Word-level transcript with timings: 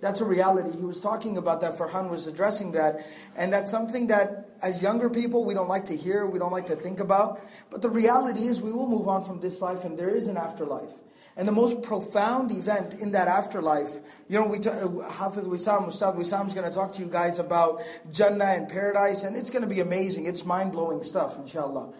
That's 0.00 0.22
a 0.22 0.24
reality. 0.24 0.74
He 0.74 0.82
was 0.82 0.98
talking 0.98 1.36
about 1.36 1.60
that, 1.60 1.76
Farhan 1.76 2.10
was 2.10 2.26
addressing 2.26 2.72
that. 2.72 3.06
And 3.36 3.52
that's 3.52 3.70
something 3.70 4.06
that, 4.06 4.48
as 4.62 4.80
younger 4.80 5.10
people, 5.10 5.44
we 5.44 5.52
don't 5.52 5.68
like 5.68 5.84
to 5.86 5.96
hear, 5.96 6.24
we 6.24 6.38
don't 6.38 6.52
like 6.52 6.68
to 6.68 6.76
think 6.76 7.00
about. 7.00 7.38
But 7.70 7.82
the 7.82 7.90
reality 7.90 8.46
is, 8.46 8.62
we 8.62 8.72
will 8.72 8.88
move 8.88 9.08
on 9.08 9.26
from 9.26 9.40
this 9.40 9.60
life 9.60 9.84
and 9.84 9.98
there 9.98 10.08
is 10.08 10.26
an 10.26 10.38
afterlife. 10.38 10.92
And 11.36 11.46
the 11.46 11.52
most 11.52 11.82
profound 11.82 12.50
event 12.50 12.94
in 12.94 13.12
that 13.12 13.28
afterlife, 13.28 13.90
you 14.28 14.40
know, 14.40 14.46
we 14.46 14.58
t- 14.58 14.70
Hafiz 14.70 15.44
Wissam, 15.44 15.86
Ustad 15.86 16.16
Wissam 16.16 16.46
is 16.46 16.54
going 16.54 16.66
to 16.66 16.74
talk 16.74 16.94
to 16.94 17.02
you 17.02 17.08
guys 17.08 17.38
about 17.38 17.82
Jannah 18.10 18.44
and 18.44 18.68
paradise, 18.68 19.22
and 19.22 19.36
it's 19.36 19.50
going 19.50 19.62
to 19.62 19.68
be 19.68 19.80
amazing. 19.80 20.24
It's 20.24 20.46
mind 20.46 20.72
blowing 20.72 21.02
stuff, 21.02 21.36
inshallah. 21.38 21.92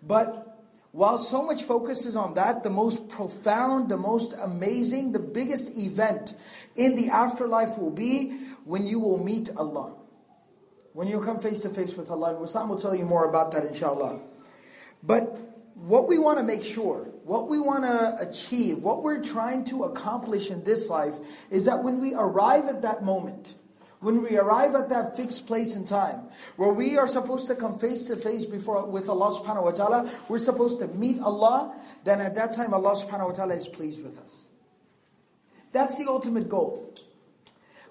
But 0.00 0.54
while 0.92 1.18
so 1.18 1.42
much 1.42 1.64
focus 1.64 2.06
is 2.06 2.14
on 2.14 2.34
that, 2.34 2.62
the 2.62 2.70
most 2.70 3.08
profound, 3.08 3.88
the 3.88 3.96
most 3.96 4.32
amazing, 4.34 5.10
the 5.10 5.18
biggest 5.18 5.76
event 5.76 6.36
in 6.76 6.94
the 6.94 7.08
afterlife 7.08 7.78
will 7.78 7.90
be 7.90 8.30
when 8.64 8.86
you 8.86 9.00
will 9.00 9.22
meet 9.22 9.50
Allah. 9.56 9.92
When 10.92 11.08
you 11.08 11.18
come 11.18 11.40
face 11.40 11.62
to 11.62 11.68
face 11.68 11.96
with 11.96 12.12
Allah. 12.12 12.36
And 12.36 12.38
Wissam 12.38 12.68
will 12.68 12.78
tell 12.78 12.94
you 12.94 13.04
more 13.04 13.28
about 13.28 13.50
that, 13.54 13.64
inshallah. 13.64 14.20
But 15.02 15.36
what 15.74 16.06
we 16.06 16.20
want 16.20 16.38
to 16.38 16.44
make 16.44 16.62
sure, 16.62 17.08
what 17.24 17.48
we 17.48 17.58
want 17.58 17.84
to 17.84 18.28
achieve, 18.28 18.82
what 18.82 19.02
we're 19.02 19.22
trying 19.22 19.64
to 19.66 19.84
accomplish 19.84 20.50
in 20.50 20.62
this 20.62 20.90
life 20.90 21.14
is 21.50 21.64
that 21.64 21.82
when 21.82 22.00
we 22.00 22.14
arrive 22.14 22.66
at 22.66 22.82
that 22.82 23.02
moment, 23.02 23.54
when 24.00 24.22
we 24.22 24.36
arrive 24.36 24.74
at 24.74 24.90
that 24.90 25.16
fixed 25.16 25.46
place 25.46 25.76
in 25.76 25.86
time, 25.86 26.28
where 26.56 26.74
we 26.74 26.98
are 26.98 27.08
supposed 27.08 27.46
to 27.46 27.54
come 27.54 27.78
face 27.78 28.06
to 28.08 28.16
face 28.16 28.44
before 28.44 28.86
with 28.86 29.08
Allah 29.08 29.32
subhanahu 29.32 29.64
wa 29.64 29.70
ta'ala, 29.70 30.10
we're 30.28 30.38
supposed 30.38 30.78
to 30.80 30.88
meet 30.88 31.18
Allah, 31.20 31.74
then 32.04 32.20
at 32.20 32.34
that 32.34 32.52
time 32.52 32.74
Allah 32.74 32.94
subhanahu 32.94 33.28
wa 33.28 33.32
ta'ala 33.32 33.54
is 33.54 33.66
pleased 33.66 34.04
with 34.04 34.18
us. 34.18 34.48
That's 35.72 35.96
the 35.96 36.06
ultimate 36.06 36.50
goal. 36.50 36.92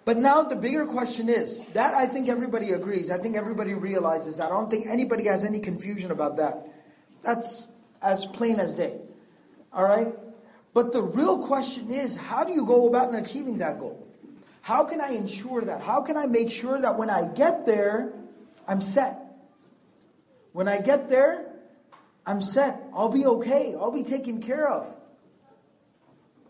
But 0.06 0.18
now 0.18 0.44
the 0.44 0.56
bigger 0.56 0.86
question 0.86 1.28
is, 1.28 1.66
that 1.74 1.96
I 1.96 2.06
think 2.06 2.30
everybody 2.30 2.72
agrees, 2.72 3.10
I 3.10 3.18
think 3.18 3.36
everybody 3.36 3.74
realizes 3.74 4.38
that. 4.38 4.52
I 4.52 4.54
don't 4.54 4.70
think 4.70 4.86
anybody 4.86 5.26
has 5.28 5.44
any 5.44 5.60
confusion 5.60 6.12
about 6.12 6.38
that. 6.38 6.68
That's 7.24 7.70
as 8.04 8.28
plain 8.28 8.60
as 8.60 8.76
day. 8.76 9.00
All 9.74 9.84
right? 9.84 10.14
But 10.74 10.92
the 10.92 11.02
real 11.02 11.46
question 11.46 11.90
is 11.90 12.16
how 12.16 12.44
do 12.44 12.54
you 12.54 12.66
go 12.66 12.88
about 12.88 13.14
achieving 13.16 13.60
that 13.60 13.80
goal? 13.80 14.08
How 14.62 14.86
can 14.86 15.02
I 15.02 15.10
ensure 15.10 15.62
that? 15.62 15.82
How 15.82 16.02
can 16.02 16.16
I 16.18 16.26
make 16.26 16.50
sure 16.50 16.80
that 16.80 16.98
when 16.98 17.10
I 17.10 17.28
get 17.28 17.66
there, 17.66 18.14
I'm 18.68 18.82
set? 18.82 19.20
When 20.54 20.68
I 20.68 20.80
get 20.80 21.10
there, 21.10 21.52
I'm 22.26 22.42
set. 22.42 22.82
I'll 22.94 23.10
be 23.10 23.26
okay. 23.26 23.76
I'll 23.78 23.92
be 23.92 24.04
taken 24.04 24.42
care 24.42 24.68
of. 24.68 24.88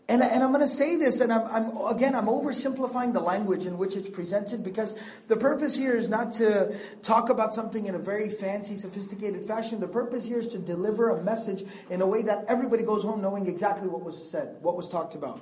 And, 0.06 0.22
and 0.22 0.42
I'm 0.42 0.50
going 0.50 0.60
to 0.60 0.68
say 0.68 0.96
this, 0.96 1.22
and 1.22 1.32
I'm, 1.32 1.46
I'm, 1.46 1.96
again, 1.96 2.14
I'm 2.14 2.26
oversimplifying 2.26 3.14
the 3.14 3.20
language 3.20 3.64
in 3.64 3.78
which 3.78 3.96
it's 3.96 4.10
presented 4.10 4.62
because 4.62 5.20
the 5.28 5.36
purpose 5.36 5.74
here 5.74 5.96
is 5.96 6.10
not 6.10 6.30
to 6.34 6.76
talk 7.00 7.30
about 7.30 7.54
something 7.54 7.86
in 7.86 7.94
a 7.94 7.98
very 7.98 8.28
fancy, 8.28 8.76
sophisticated 8.76 9.46
fashion. 9.46 9.80
The 9.80 9.88
purpose 9.88 10.26
here 10.26 10.38
is 10.38 10.48
to 10.48 10.58
deliver 10.58 11.08
a 11.08 11.22
message 11.22 11.64
in 11.88 12.02
a 12.02 12.06
way 12.06 12.20
that 12.22 12.44
everybody 12.48 12.82
goes 12.82 13.02
home 13.02 13.22
knowing 13.22 13.46
exactly 13.46 13.88
what 13.88 14.02
was 14.02 14.30
said, 14.30 14.56
what 14.60 14.76
was 14.76 14.90
talked 14.90 15.14
about. 15.14 15.40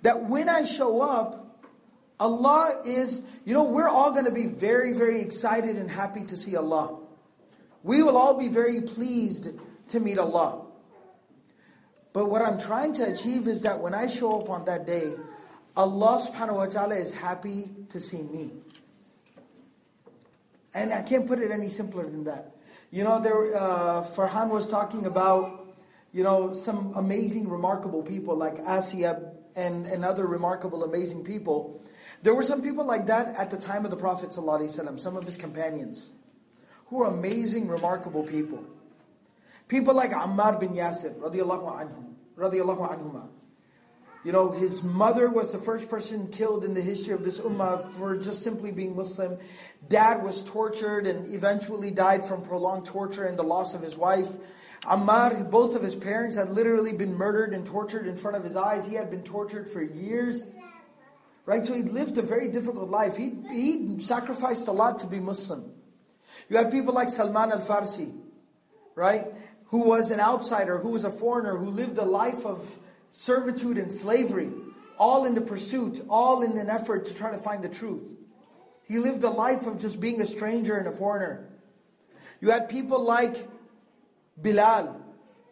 That 0.00 0.30
when 0.30 0.48
I 0.48 0.64
show 0.64 1.02
up, 1.02 1.62
Allah 2.18 2.80
is, 2.86 3.22
you 3.44 3.52
know, 3.52 3.68
we're 3.68 3.88
all 3.88 4.12
going 4.12 4.24
to 4.24 4.32
be 4.32 4.46
very, 4.46 4.94
very 4.94 5.20
excited 5.20 5.76
and 5.76 5.90
happy 5.90 6.24
to 6.24 6.38
see 6.38 6.56
Allah. 6.56 7.00
We 7.82 8.02
will 8.02 8.16
all 8.16 8.38
be 8.38 8.48
very 8.48 8.80
pleased 8.80 9.50
to 9.88 10.00
meet 10.00 10.16
Allah. 10.16 10.63
But 12.14 12.30
what 12.30 12.42
I'm 12.42 12.58
trying 12.58 12.92
to 12.94 13.12
achieve 13.12 13.48
is 13.48 13.62
that 13.62 13.80
when 13.80 13.92
I 13.92 14.06
show 14.06 14.40
up 14.40 14.48
on 14.48 14.64
that 14.66 14.86
day, 14.86 15.12
Allah 15.76 16.22
subhanahu 16.22 16.56
wa 16.56 16.66
ta'ala 16.66 16.94
is 16.94 17.12
happy 17.12 17.68
to 17.88 17.98
see 17.98 18.22
me. 18.22 18.52
And 20.74 20.92
I 20.92 21.02
can't 21.02 21.26
put 21.26 21.40
it 21.40 21.50
any 21.50 21.68
simpler 21.68 22.04
than 22.04 22.22
that. 22.24 22.54
You 22.92 23.02
know, 23.02 23.20
there, 23.20 23.56
uh, 23.56 24.06
Farhan 24.14 24.48
was 24.50 24.68
talking 24.68 25.06
about, 25.06 25.74
you 26.12 26.22
know, 26.22 26.54
some 26.54 26.92
amazing, 26.94 27.48
remarkable 27.48 28.02
people 28.02 28.36
like 28.36 28.58
Asiyah 28.58 29.34
and, 29.56 29.86
and 29.86 30.04
other 30.04 30.28
remarkable, 30.28 30.84
amazing 30.84 31.24
people. 31.24 31.82
There 32.22 32.34
were 32.34 32.44
some 32.44 32.62
people 32.62 32.84
like 32.84 33.06
that 33.06 33.34
at 33.36 33.50
the 33.50 33.56
time 33.56 33.84
of 33.84 33.90
the 33.90 33.96
Prophet 33.96 34.30
ﷺ, 34.30 35.00
some 35.00 35.16
of 35.16 35.24
his 35.24 35.36
companions, 35.36 36.10
who 36.86 36.98
were 36.98 37.06
amazing, 37.06 37.66
remarkable 37.66 38.22
people. 38.22 38.64
People 39.68 39.94
like 39.94 40.10
Ammar 40.10 40.60
bin 40.60 40.70
Yasir, 40.70 41.14
radiallahu 41.18 41.80
anhu, 41.80 42.14
radiallahu 42.36 42.90
anhuma. 42.90 43.28
You 44.24 44.32
know, 44.32 44.50
his 44.50 44.82
mother 44.82 45.30
was 45.30 45.52
the 45.52 45.58
first 45.58 45.90
person 45.90 46.28
killed 46.28 46.64
in 46.64 46.72
the 46.72 46.80
history 46.80 47.12
of 47.12 47.22
this 47.22 47.40
ummah 47.40 47.90
for 47.92 48.16
just 48.16 48.42
simply 48.42 48.72
being 48.72 48.96
Muslim. 48.96 49.36
Dad 49.88 50.22
was 50.22 50.42
tortured 50.42 51.06
and 51.06 51.32
eventually 51.34 51.90
died 51.90 52.24
from 52.24 52.40
prolonged 52.40 52.86
torture 52.86 53.24
and 53.24 53.38
the 53.38 53.42
loss 53.42 53.74
of 53.74 53.82
his 53.82 53.98
wife. 53.98 54.30
Ammar, 54.84 55.50
both 55.50 55.76
of 55.76 55.82
his 55.82 55.94
parents 55.94 56.36
had 56.36 56.50
literally 56.50 56.94
been 56.94 57.14
murdered 57.14 57.52
and 57.52 57.66
tortured 57.66 58.06
in 58.06 58.16
front 58.16 58.38
of 58.38 58.44
his 58.44 58.56
eyes. 58.56 58.86
He 58.86 58.94
had 58.94 59.10
been 59.10 59.22
tortured 59.22 59.68
for 59.68 59.82
years. 59.82 60.46
Right? 61.44 61.66
So 61.66 61.74
he 61.74 61.82
lived 61.82 62.16
a 62.16 62.22
very 62.22 62.48
difficult 62.48 62.88
life. 62.88 63.18
He, 63.18 63.34
he 63.50 64.00
sacrificed 64.00 64.68
a 64.68 64.72
lot 64.72 64.98
to 65.00 65.06
be 65.06 65.20
Muslim. 65.20 65.70
You 66.48 66.56
have 66.56 66.70
people 66.70 66.94
like 66.94 67.10
Salman 67.10 67.52
al 67.52 67.60
Farsi, 67.60 68.14
right? 68.94 69.24
Who 69.74 69.88
was 69.88 70.12
an 70.12 70.20
outsider, 70.20 70.78
who 70.78 70.90
was 70.90 71.02
a 71.02 71.10
foreigner, 71.10 71.56
who 71.56 71.68
lived 71.68 71.98
a 71.98 72.04
life 72.04 72.46
of 72.46 72.78
servitude 73.10 73.76
and 73.76 73.90
slavery, 73.90 74.48
all 75.00 75.24
in 75.24 75.34
the 75.34 75.40
pursuit, 75.40 76.00
all 76.08 76.42
in 76.42 76.56
an 76.58 76.70
effort 76.70 77.06
to 77.06 77.14
try 77.14 77.32
to 77.32 77.38
find 77.38 77.64
the 77.64 77.68
truth. 77.68 78.08
He 78.84 78.98
lived 78.98 79.24
a 79.24 79.30
life 79.30 79.66
of 79.66 79.80
just 79.80 80.00
being 80.00 80.20
a 80.20 80.26
stranger 80.26 80.76
and 80.76 80.86
a 80.86 80.92
foreigner. 80.92 81.48
You 82.40 82.52
had 82.52 82.68
people 82.68 83.02
like 83.02 83.36
Bilal, 84.40 85.02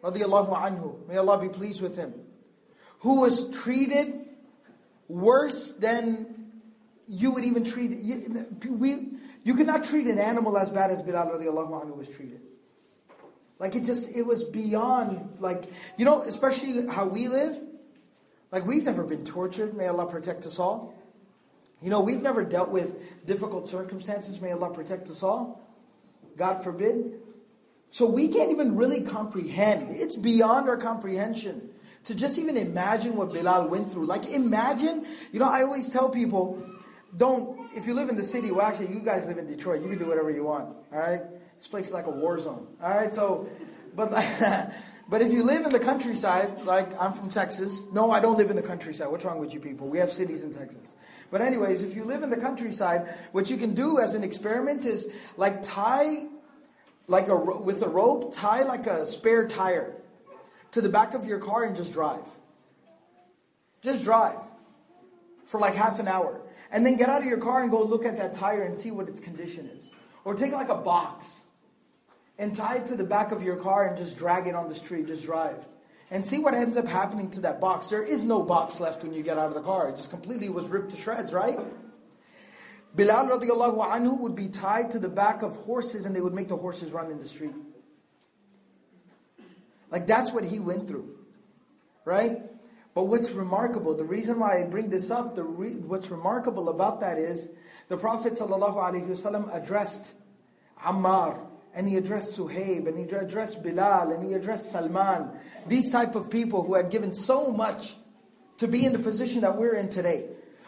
radiallahu 0.01 1.05
may 1.09 1.17
Allah 1.17 1.41
be 1.41 1.49
pleased 1.49 1.81
with 1.81 1.97
him, 1.97 2.13
who 2.99 3.19
was 3.19 3.49
treated 3.61 4.25
worse 5.09 5.73
than 5.73 6.49
you 7.07 7.33
would 7.33 7.43
even 7.43 7.65
treat. 7.65 7.91
You, 7.91 8.47
we, 8.69 9.17
you 9.43 9.53
could 9.55 9.67
not 9.67 9.83
treat 9.83 10.07
an 10.07 10.17
animal 10.17 10.57
as 10.57 10.69
bad 10.69 10.91
as 10.91 11.01
Bilal 11.01 11.27
radiallahu 11.27 11.97
was 11.97 12.07
treated. 12.07 12.39
Like 13.63 13.77
it 13.77 13.85
just, 13.85 14.13
it 14.13 14.23
was 14.23 14.43
beyond, 14.43 15.39
like, 15.39 15.63
you 15.97 16.03
know, 16.03 16.21
especially 16.23 16.85
how 16.93 17.07
we 17.07 17.29
live. 17.29 17.61
Like 18.51 18.65
we've 18.65 18.83
never 18.83 19.05
been 19.05 19.23
tortured. 19.23 19.73
May 19.73 19.87
Allah 19.87 20.05
protect 20.05 20.45
us 20.45 20.59
all. 20.59 20.93
You 21.81 21.89
know, 21.89 22.01
we've 22.01 22.21
never 22.21 22.43
dealt 22.43 22.71
with 22.71 23.25
difficult 23.25 23.69
circumstances. 23.69 24.41
May 24.41 24.51
Allah 24.51 24.73
protect 24.73 25.07
us 25.09 25.23
all. 25.23 25.65
God 26.35 26.61
forbid. 26.61 27.21
So 27.89 28.05
we 28.05 28.27
can't 28.27 28.51
even 28.51 28.75
really 28.75 29.01
comprehend. 29.01 29.95
It's 29.95 30.17
beyond 30.17 30.67
our 30.67 30.75
comprehension 30.75 31.69
to 32.03 32.15
just 32.15 32.39
even 32.39 32.57
imagine 32.57 33.15
what 33.15 33.31
Bilal 33.31 33.69
went 33.69 33.89
through. 33.89 34.07
Like 34.07 34.29
imagine, 34.29 35.05
you 35.31 35.39
know, 35.39 35.49
I 35.49 35.61
always 35.61 35.89
tell 35.89 36.09
people, 36.09 36.61
don't, 37.15 37.57
if 37.77 37.87
you 37.87 37.93
live 37.93 38.09
in 38.09 38.17
the 38.17 38.25
city, 38.25 38.51
well 38.51 38.65
actually 38.65 38.93
you 38.93 38.99
guys 38.99 39.25
live 39.25 39.37
in 39.37 39.47
Detroit, 39.47 39.83
you 39.83 39.87
can 39.87 39.99
do 39.99 40.05
whatever 40.05 40.31
you 40.31 40.43
want, 40.43 40.75
all 40.91 40.99
right? 40.99 41.21
This 41.63 41.69
place 41.69 41.87
is 41.87 41.93
like 41.93 42.07
a 42.07 42.11
war 42.11 42.37
zone, 42.39 42.67
all 42.83 42.89
right? 42.89 43.13
So, 43.13 43.47
but 43.95 44.09
but 45.09 45.21
if 45.21 45.31
you 45.31 45.43
live 45.43 45.65
in 45.65 45.71
the 45.71 45.79
countryside, 45.79 46.65
like 46.65 46.89
I'm 47.01 47.13
from 47.13 47.29
Texas, 47.29 47.85
no, 47.93 48.11
I 48.11 48.19
don't 48.19 48.37
live 48.37 48.49
in 48.49 48.57
the 48.57 48.61
countryside. 48.61 49.07
What's 49.07 49.23
wrong 49.23 49.39
with 49.39 49.53
you 49.53 49.61
people? 49.61 49.87
We 49.87 49.97
have 49.99 50.11
cities 50.11 50.43
in 50.43 50.53
Texas. 50.53 50.93
But 51.31 51.39
anyways, 51.39 51.81
if 51.81 51.95
you 51.95 52.03
live 52.03 52.21
in 52.21 52.29
the 52.29 52.35
countryside, 52.35 53.07
what 53.31 53.49
you 53.49 53.55
can 53.55 53.75
do 53.75 53.97
as 53.97 54.13
an 54.13 54.25
experiment 54.25 54.83
is 54.83 55.31
like 55.37 55.61
tie, 55.61 56.25
like 57.07 57.29
a 57.29 57.35
with 57.37 57.81
a 57.81 57.87
rope, 57.87 58.33
tie 58.35 58.63
like 58.63 58.85
a 58.85 59.05
spare 59.05 59.47
tire 59.47 59.95
to 60.71 60.81
the 60.81 60.89
back 60.89 61.13
of 61.13 61.23
your 61.23 61.39
car 61.39 61.63
and 61.63 61.77
just 61.77 61.93
drive. 61.93 62.27
Just 63.81 64.03
drive 64.03 64.43
for 65.45 65.61
like 65.61 65.75
half 65.75 66.01
an 66.01 66.09
hour. 66.09 66.41
And 66.71 66.85
then 66.85 66.97
get 66.97 67.07
out 67.07 67.21
of 67.21 67.27
your 67.27 67.37
car 67.37 67.61
and 67.61 67.71
go 67.71 67.81
look 67.81 68.03
at 68.03 68.17
that 68.17 68.33
tire 68.33 68.63
and 68.63 68.77
see 68.77 68.91
what 68.91 69.07
its 69.07 69.21
condition 69.21 69.65
is. 69.67 69.91
Or 70.25 70.35
take 70.35 70.51
like 70.51 70.67
a 70.67 70.75
box 70.75 71.43
and 72.37 72.55
tie 72.55 72.77
it 72.77 72.87
to 72.87 72.95
the 72.95 73.03
back 73.03 73.31
of 73.31 73.43
your 73.43 73.55
car 73.55 73.87
and 73.87 73.97
just 73.97 74.17
drag 74.17 74.47
it 74.47 74.55
on 74.55 74.69
the 74.69 74.75
street, 74.75 75.07
just 75.07 75.25
drive. 75.25 75.65
And 76.11 76.25
see 76.25 76.39
what 76.39 76.53
ends 76.53 76.77
up 76.77 76.87
happening 76.87 77.29
to 77.31 77.41
that 77.41 77.59
box. 77.59 77.89
There 77.89 78.03
is 78.03 78.23
no 78.23 78.43
box 78.43 78.79
left 78.79 79.03
when 79.03 79.13
you 79.13 79.23
get 79.23 79.37
out 79.37 79.47
of 79.47 79.55
the 79.55 79.61
car. 79.61 79.89
It 79.89 79.95
just 79.95 80.09
completely 80.09 80.49
was 80.49 80.69
ripped 80.69 80.91
to 80.91 80.97
shreds, 80.97 81.33
right? 81.33 81.57
Bilal 82.95 83.27
radiallahu 83.27 83.83
anhu 83.89 84.19
would 84.19 84.35
be 84.35 84.47
tied 84.47 84.91
to 84.91 84.99
the 84.99 85.09
back 85.09 85.41
of 85.41 85.55
horses 85.57 86.05
and 86.05 86.15
they 86.15 86.21
would 86.21 86.33
make 86.33 86.47
the 86.47 86.57
horses 86.57 86.91
run 86.91 87.09
in 87.09 87.19
the 87.19 87.27
street. 87.27 87.55
Like 89.89 90.05
that's 90.05 90.31
what 90.31 90.43
he 90.43 90.59
went 90.59 90.87
through. 90.87 91.17
Right? 92.05 92.41
But 92.93 93.05
what's 93.05 93.31
remarkable, 93.31 93.95
the 93.95 94.03
reason 94.03 94.39
why 94.39 94.61
I 94.61 94.67
bring 94.67 94.89
this 94.89 95.09
up, 95.09 95.35
the 95.35 95.43
re, 95.43 95.71
what's 95.71 96.11
remarkable 96.11 96.69
about 96.69 96.99
that 96.99 97.17
is 97.17 97.49
the 97.87 97.97
Prophet 97.97 98.33
ﷺ 98.33 99.55
addressed 99.55 100.13
Ammar, 100.83 101.39
and 101.75 101.87
he 101.87 101.97
addressed 101.97 102.37
Suhaib, 102.37 102.87
and 102.87 102.97
he 102.97 103.03
addressed 103.15 103.63
Bilal, 103.63 104.11
and 104.11 104.25
he 104.25 104.33
addressed 104.33 104.71
Salman. 104.71 105.29
These 105.67 105.91
type 105.91 106.15
of 106.15 106.29
people 106.29 106.63
who 106.63 106.75
had 106.75 106.91
given 106.91 107.13
so 107.13 107.51
much 107.51 107.95
to 108.57 108.67
be 108.67 108.85
in 108.85 108.93
the 108.93 108.99
position 108.99 109.41
that 109.41 109.57
we're 109.57 109.75
in 109.75 109.89
today. 109.89 110.25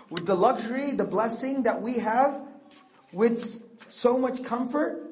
With 0.09 0.25
the 0.25 0.35
luxury, 0.35 0.91
the 0.93 1.05
blessing 1.05 1.63
that 1.63 1.81
we 1.81 1.99
have, 1.99 2.41
with 3.11 3.39
so 3.89 4.17
much 4.17 4.43
comfort, 4.43 5.11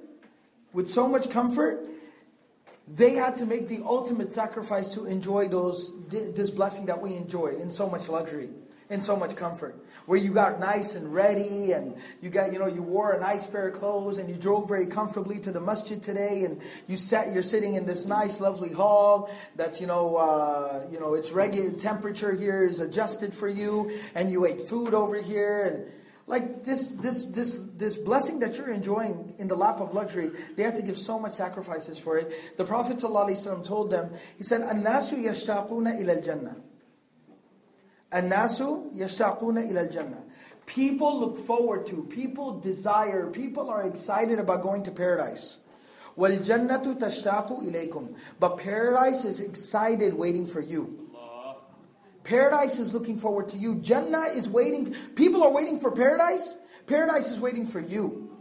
with 0.74 0.90
so 0.90 1.08
much 1.08 1.30
comfort, 1.30 1.88
they 2.88 3.12
had 3.14 3.36
to 3.38 3.46
make 3.46 3.68
the 3.68 3.82
ultimate 3.86 4.34
sacrifice 4.34 4.94
to 4.96 5.06
enjoy 5.06 5.48
those 5.48 5.94
this 6.08 6.52
blessing 6.52 6.86
that 6.88 7.02
we 7.02 7.16
enjoy 7.16 7.48
in 7.48 7.72
so 7.72 7.90
much 7.90 8.10
luxury 8.10 8.50
in 8.90 9.02
so 9.02 9.16
much 9.16 9.36
comfort 9.36 9.76
where 10.06 10.20
you 10.20 10.32
got 10.32 10.60
nice 10.60 10.96
and 10.96 11.14
ready 11.14 11.72
and 11.72 11.96
you 12.22 12.30
got 12.30 12.52
you 12.52 12.60
know 12.60 12.68
you 12.68 12.82
wore 12.82 13.14
a 13.14 13.20
nice 13.20 13.48
pair 13.48 13.68
of 13.68 13.74
clothes 13.74 14.18
and 14.18 14.30
you 14.30 14.36
drove 14.36 14.68
very 14.68 14.86
comfortably 14.86 15.40
to 15.40 15.52
the 15.52 15.60
masjid 15.60 16.02
today 16.02 16.44
and 16.44 16.62
you 16.88 16.98
sat 16.98 17.32
you're 17.34 17.42
sitting 17.42 17.76
in 17.76 17.86
this 17.86 18.06
nice 18.06 18.40
lovely 18.42 18.72
hall 18.72 19.30
that's 19.56 19.80
you 19.80 19.88
know 19.88 20.16
uh, 20.16 20.84
you 20.92 21.00
know 21.00 21.14
it's 21.14 21.32
regular 21.32 21.72
temperature 21.72 22.36
here 22.36 22.64
is 22.64 22.80
adjusted 22.80 23.34
for 23.34 23.48
you 23.48 23.92
and 24.16 24.32
you 24.32 24.46
ate 24.46 24.62
food 24.62 24.94
over 24.94 25.22
here 25.22 25.72
and 25.74 25.92
like 26.26 26.64
this, 26.64 26.92
this, 26.92 27.26
this, 27.28 27.56
this 27.76 27.98
blessing 27.98 28.40
that 28.40 28.58
you're 28.58 28.72
enjoying 28.72 29.36
in 29.40 29.50
the 29.50 29.56
lap 29.56 29.82
of 29.82 29.94
luxury, 29.94 30.32
they 30.56 30.64
had 30.64 30.76
to 30.76 30.82
give 30.82 30.98
so 30.98 31.20
much 31.20 31.34
sacrifices 31.34 32.00
for 32.00 32.18
it. 32.18 32.54
The 32.56 32.64
Prophet 32.64 32.98
ﷺ 32.98 33.66
told 33.66 33.92
them, 33.92 34.14
he 34.38 34.44
said, 34.44 34.62
"An-nasu 34.62 35.22
yashtaquna 35.22 36.00
ila 36.00 36.16
al-jannah." 36.16 36.56
Anasu 38.14 38.94
yashtaquna 38.96 39.70
ilal 39.72 39.92
jannah. 39.92 40.22
People 40.66 41.20
look 41.20 41.36
forward 41.36 41.86
to, 41.88 42.04
people 42.04 42.60
desire, 42.60 43.28
people 43.28 43.70
are 43.70 43.84
excited 43.86 44.40
about 44.40 44.62
going 44.62 44.84
to 44.84 44.92
paradise. 44.92 45.60
Wal 46.16 46.32
jannatu 46.32 46.98
tashtaqu 46.98 47.64
ilaykum. 47.70 48.16
But 48.40 48.58
paradise 48.58 49.26
is 49.26 49.40
excited 49.42 50.14
waiting 50.14 50.46
for 50.46 50.62
you. 50.62 51.00
Paradise 52.24 52.80
is 52.80 52.94
looking 52.94 53.18
forward 53.18 53.50
to 53.50 53.58
you. 53.58 53.76
Jannah 53.76 54.28
is 54.34 54.50
waiting. 54.50 54.96
People 55.16 55.44
are 55.44 55.52
waiting 55.52 55.78
for 55.78 55.92
paradise. 55.92 56.58
Paradise 56.88 57.30
is 57.32 57.42
waiting 57.42 57.66
for 57.66 57.82
you. 57.82 58.33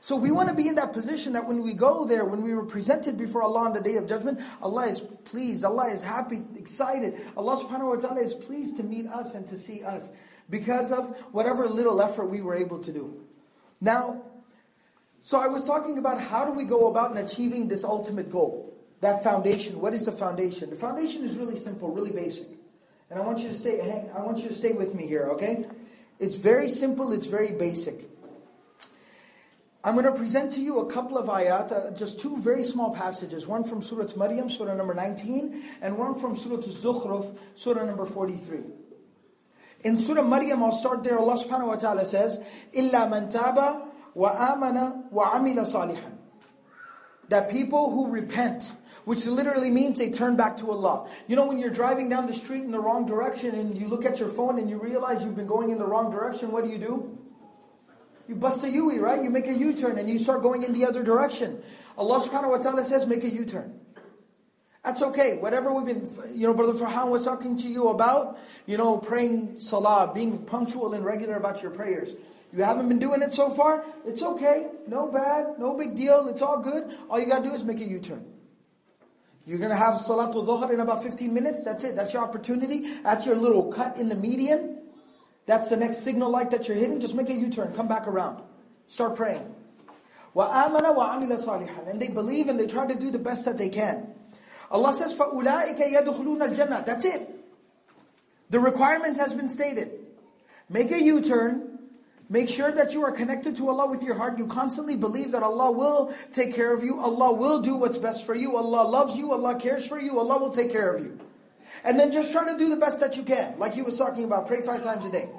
So 0.00 0.16
we 0.16 0.32
want 0.32 0.48
to 0.48 0.54
be 0.54 0.66
in 0.66 0.76
that 0.76 0.94
position 0.94 1.34
that 1.34 1.46
when 1.46 1.62
we 1.62 1.74
go 1.74 2.06
there, 2.06 2.24
when 2.24 2.42
we 2.42 2.54
were 2.54 2.64
presented 2.64 3.18
before 3.18 3.42
Allah 3.42 3.66
on 3.66 3.72
the 3.74 3.82
day 3.82 3.96
of 3.96 4.08
judgment, 4.08 4.40
Allah 4.62 4.86
is 4.86 5.00
pleased, 5.00 5.62
Allah 5.62 5.88
is 5.88 6.02
happy, 6.02 6.42
excited. 6.56 7.20
Allah 7.36 7.56
subhanahu 7.56 7.96
wa 7.96 7.96
ta'ala 7.96 8.22
is 8.22 8.32
pleased 8.32 8.78
to 8.78 8.82
meet 8.82 9.06
us 9.06 9.34
and 9.34 9.46
to 9.48 9.58
see 9.58 9.84
us 9.84 10.10
because 10.48 10.90
of 10.90 11.16
whatever 11.32 11.68
little 11.68 12.00
effort 12.00 12.26
we 12.26 12.40
were 12.40 12.56
able 12.56 12.78
to 12.78 12.92
do. 12.92 13.14
Now, 13.82 14.22
so 15.20 15.38
I 15.38 15.48
was 15.48 15.64
talking 15.64 15.98
about 15.98 16.18
how 16.18 16.46
do 16.46 16.52
we 16.52 16.64
go 16.64 16.88
about 16.88 17.10
in 17.10 17.18
achieving 17.18 17.68
this 17.68 17.84
ultimate 17.84 18.30
goal? 18.32 18.74
That 19.02 19.22
foundation. 19.22 19.80
What 19.80 19.92
is 19.92 20.06
the 20.06 20.12
foundation? 20.12 20.70
The 20.70 20.76
foundation 20.76 21.24
is 21.24 21.36
really 21.36 21.56
simple, 21.56 21.90
really 21.90 22.10
basic. 22.10 22.48
And 23.10 23.20
I 23.20 23.26
want 23.26 23.40
you 23.40 23.48
to 23.48 23.54
stay 23.54 23.80
I 24.14 24.22
want 24.22 24.38
you 24.38 24.48
to 24.48 24.54
stay 24.54 24.72
with 24.72 24.94
me 24.94 25.06
here, 25.06 25.28
okay? 25.32 25.66
It's 26.18 26.36
very 26.36 26.68
simple, 26.68 27.12
it's 27.12 27.26
very 27.26 27.52
basic. 27.52 28.09
I'm 29.85 29.93
going 29.93 30.05
to 30.05 30.13
present 30.13 30.51
to 30.53 30.61
you 30.61 30.79
a 30.79 30.87
couple 30.87 31.15
of 31.15 31.27
ayat, 31.27 31.71
uh, 31.71 31.91
just 31.91 32.19
two 32.19 32.35
very 32.37 32.63
small 32.63 32.89
passages, 32.89 33.45
one 33.45 33.63
from 33.63 33.83
Surah 33.83 34.07
Maryam, 34.17 34.49
Surah 34.49 34.73
number 34.73 34.95
19, 34.95 35.63
and 35.79 35.95
one 35.95 36.15
from 36.15 36.35
Surah 36.35 36.57
Zukhruf, 36.57 37.37
Surah 37.53 37.85
number 37.85 38.07
43. 38.07 38.61
In 39.83 39.99
Surah 39.99 40.23
Maryam, 40.23 40.63
I'll 40.63 40.71
start 40.71 41.03
there. 41.03 41.19
Allah 41.19 41.35
subhanahu 41.35 41.67
wa 41.67 41.75
ta'ala 41.75 42.03
says, 42.07 42.39
إِلَّا 42.73 43.11
مَنْ 43.11 43.31
تَابَ 43.31 43.91
وَآمَنَ 44.15 45.11
وَعَمِلَ 45.13 45.55
صَالِحًا 45.55 46.17
That 47.29 47.51
people 47.51 47.91
who 47.91 48.09
repent, 48.09 48.73
which 49.03 49.27
literally 49.27 49.69
means 49.69 49.99
they 49.99 50.09
turn 50.09 50.35
back 50.35 50.57
to 50.57 50.71
Allah. 50.71 51.07
You 51.27 51.35
know, 51.35 51.45
when 51.45 51.59
you're 51.59 51.69
driving 51.69 52.09
down 52.09 52.25
the 52.25 52.33
street 52.33 52.63
in 52.63 52.71
the 52.71 52.79
wrong 52.79 53.05
direction 53.05 53.53
and 53.53 53.77
you 53.77 53.87
look 53.87 54.03
at 54.03 54.19
your 54.19 54.29
phone 54.29 54.57
and 54.57 54.67
you 54.67 54.79
realize 54.81 55.23
you've 55.23 55.35
been 55.35 55.45
going 55.45 55.69
in 55.69 55.77
the 55.77 55.85
wrong 55.85 56.09
direction, 56.09 56.51
what 56.51 56.63
do 56.63 56.71
you 56.71 56.79
do? 56.79 57.19
You 58.30 58.36
bust 58.36 58.62
a 58.62 58.70
U, 58.70 58.96
right? 59.00 59.20
You 59.20 59.28
make 59.28 59.48
a 59.48 59.52
U-turn 59.52 59.98
and 59.98 60.08
you 60.08 60.16
start 60.16 60.40
going 60.40 60.62
in 60.62 60.72
the 60.72 60.86
other 60.86 61.02
direction. 61.02 61.60
Allah 61.98 62.20
subhanahu 62.20 62.50
wa 62.50 62.58
ta'ala 62.58 62.84
says, 62.84 63.04
make 63.08 63.24
a 63.24 63.28
U-turn. 63.28 63.80
That's 64.84 65.02
okay. 65.02 65.38
Whatever 65.40 65.74
we've 65.74 65.84
been, 65.84 66.08
you 66.32 66.46
know, 66.46 66.54
Brother 66.54 66.74
Farhan 66.74 67.10
was 67.10 67.24
talking 67.24 67.56
to 67.56 67.66
you 67.66 67.88
about, 67.88 68.38
you 68.66 68.76
know, 68.78 68.98
praying 68.98 69.58
salah, 69.58 70.12
being 70.14 70.38
punctual 70.44 70.94
and 70.94 71.04
regular 71.04 71.34
about 71.38 71.60
your 71.60 71.72
prayers. 71.72 72.14
You 72.52 72.62
haven't 72.62 72.88
been 72.88 73.00
doing 73.00 73.20
it 73.20 73.34
so 73.34 73.50
far? 73.50 73.84
It's 74.06 74.22
okay. 74.22 74.68
No 74.86 75.10
bad. 75.10 75.58
No 75.58 75.76
big 75.76 75.96
deal. 75.96 76.28
It's 76.28 76.40
all 76.40 76.60
good. 76.60 76.84
All 77.08 77.18
you 77.18 77.26
got 77.26 77.42
to 77.42 77.48
do 77.48 77.52
is 77.52 77.64
make 77.64 77.80
a 77.80 77.84
U-turn. 77.84 78.24
You're 79.44 79.58
going 79.58 79.70
to 79.70 79.76
have 79.76 79.94
Salatul 79.94 80.46
Dhuhr 80.46 80.72
in 80.72 80.78
about 80.78 81.02
15 81.02 81.34
minutes. 81.34 81.64
That's 81.64 81.82
it. 81.82 81.96
That's 81.96 82.12
your 82.14 82.22
opportunity. 82.22 82.94
That's 83.02 83.26
your 83.26 83.34
little 83.34 83.72
cut 83.72 83.96
in 83.96 84.08
the 84.08 84.14
median. 84.14 84.79
That's 85.45 85.69
the 85.69 85.77
next 85.77 85.99
signal 85.99 86.29
light 86.29 86.51
that 86.51 86.67
you're 86.67 86.77
hitting. 86.77 86.99
Just 86.99 87.15
make 87.15 87.29
a 87.29 87.33
U-turn. 87.33 87.73
Come 87.73 87.87
back 87.87 88.07
around. 88.07 88.41
Start 88.87 89.15
praying. 89.15 89.53
وَآمَنَ 90.35 90.95
وَعَمِلَ 90.95 91.45
صَالِحًا 91.45 91.89
And 91.89 92.01
they 92.01 92.09
believe 92.09 92.47
and 92.47 92.59
they 92.59 92.67
try 92.67 92.87
to 92.87 92.97
do 92.97 93.11
the 93.11 93.19
best 93.19 93.45
that 93.45 93.57
they 93.57 93.69
can. 93.69 94.13
Allah 94.71 94.93
says, 94.93 95.17
فَأُولَٰئِكَ 95.17 95.79
يَدْخُلُونَ 95.79 96.39
الْجَنَّةِ 96.39 96.85
That's 96.85 97.05
it. 97.05 97.29
The 98.49 98.59
requirement 98.59 99.17
has 99.17 99.33
been 99.33 99.49
stated. 99.49 99.91
Make 100.69 100.91
a 100.91 101.01
U-turn 101.01 101.75
Make 102.27 102.49
sure 102.49 102.71
that 102.71 102.93
you 102.93 103.03
are 103.03 103.11
connected 103.11 103.55
to 103.57 103.69
Allah 103.69 103.87
with 103.87 104.03
your 104.03 104.15
heart. 104.15 104.39
You 104.39 104.47
constantly 104.47 104.97
believe 104.97 105.31
that 105.31 105.43
Allah 105.43 105.71
will 105.71 106.11
take 106.31 106.55
care 106.55 106.75
of 106.75 106.83
you. 106.83 106.99
Allah 106.99 107.33
will 107.33 107.61
do 107.61 107.75
what's 107.75 107.99
best 107.99 108.25
for 108.25 108.33
you. 108.33 108.55
Allah 108.57 108.87
loves 108.87 109.17
you. 109.17 109.31
Allah 109.31 109.59
cares 109.59 109.87
for 109.87 109.99
you. 109.99 110.17
Allah 110.17 110.39
will 110.39 110.49
take 110.49 110.71
care 110.71 110.91
of 110.91 111.05
you. 111.05 111.19
And 111.84 111.98
then 111.98 112.12
just 112.12 112.32
try 112.32 112.50
to 112.50 112.58
do 112.58 112.68
the 112.68 112.76
best 112.76 113.00
that 113.00 113.16
you 113.16 113.22
can. 113.22 113.58
Like 113.58 113.74
he 113.74 113.82
was 113.82 113.98
talking 113.98 114.24
about, 114.24 114.46
pray 114.46 114.60
five 114.62 114.82
times 114.82 115.04
a 115.06 115.10
day. 115.10 115.30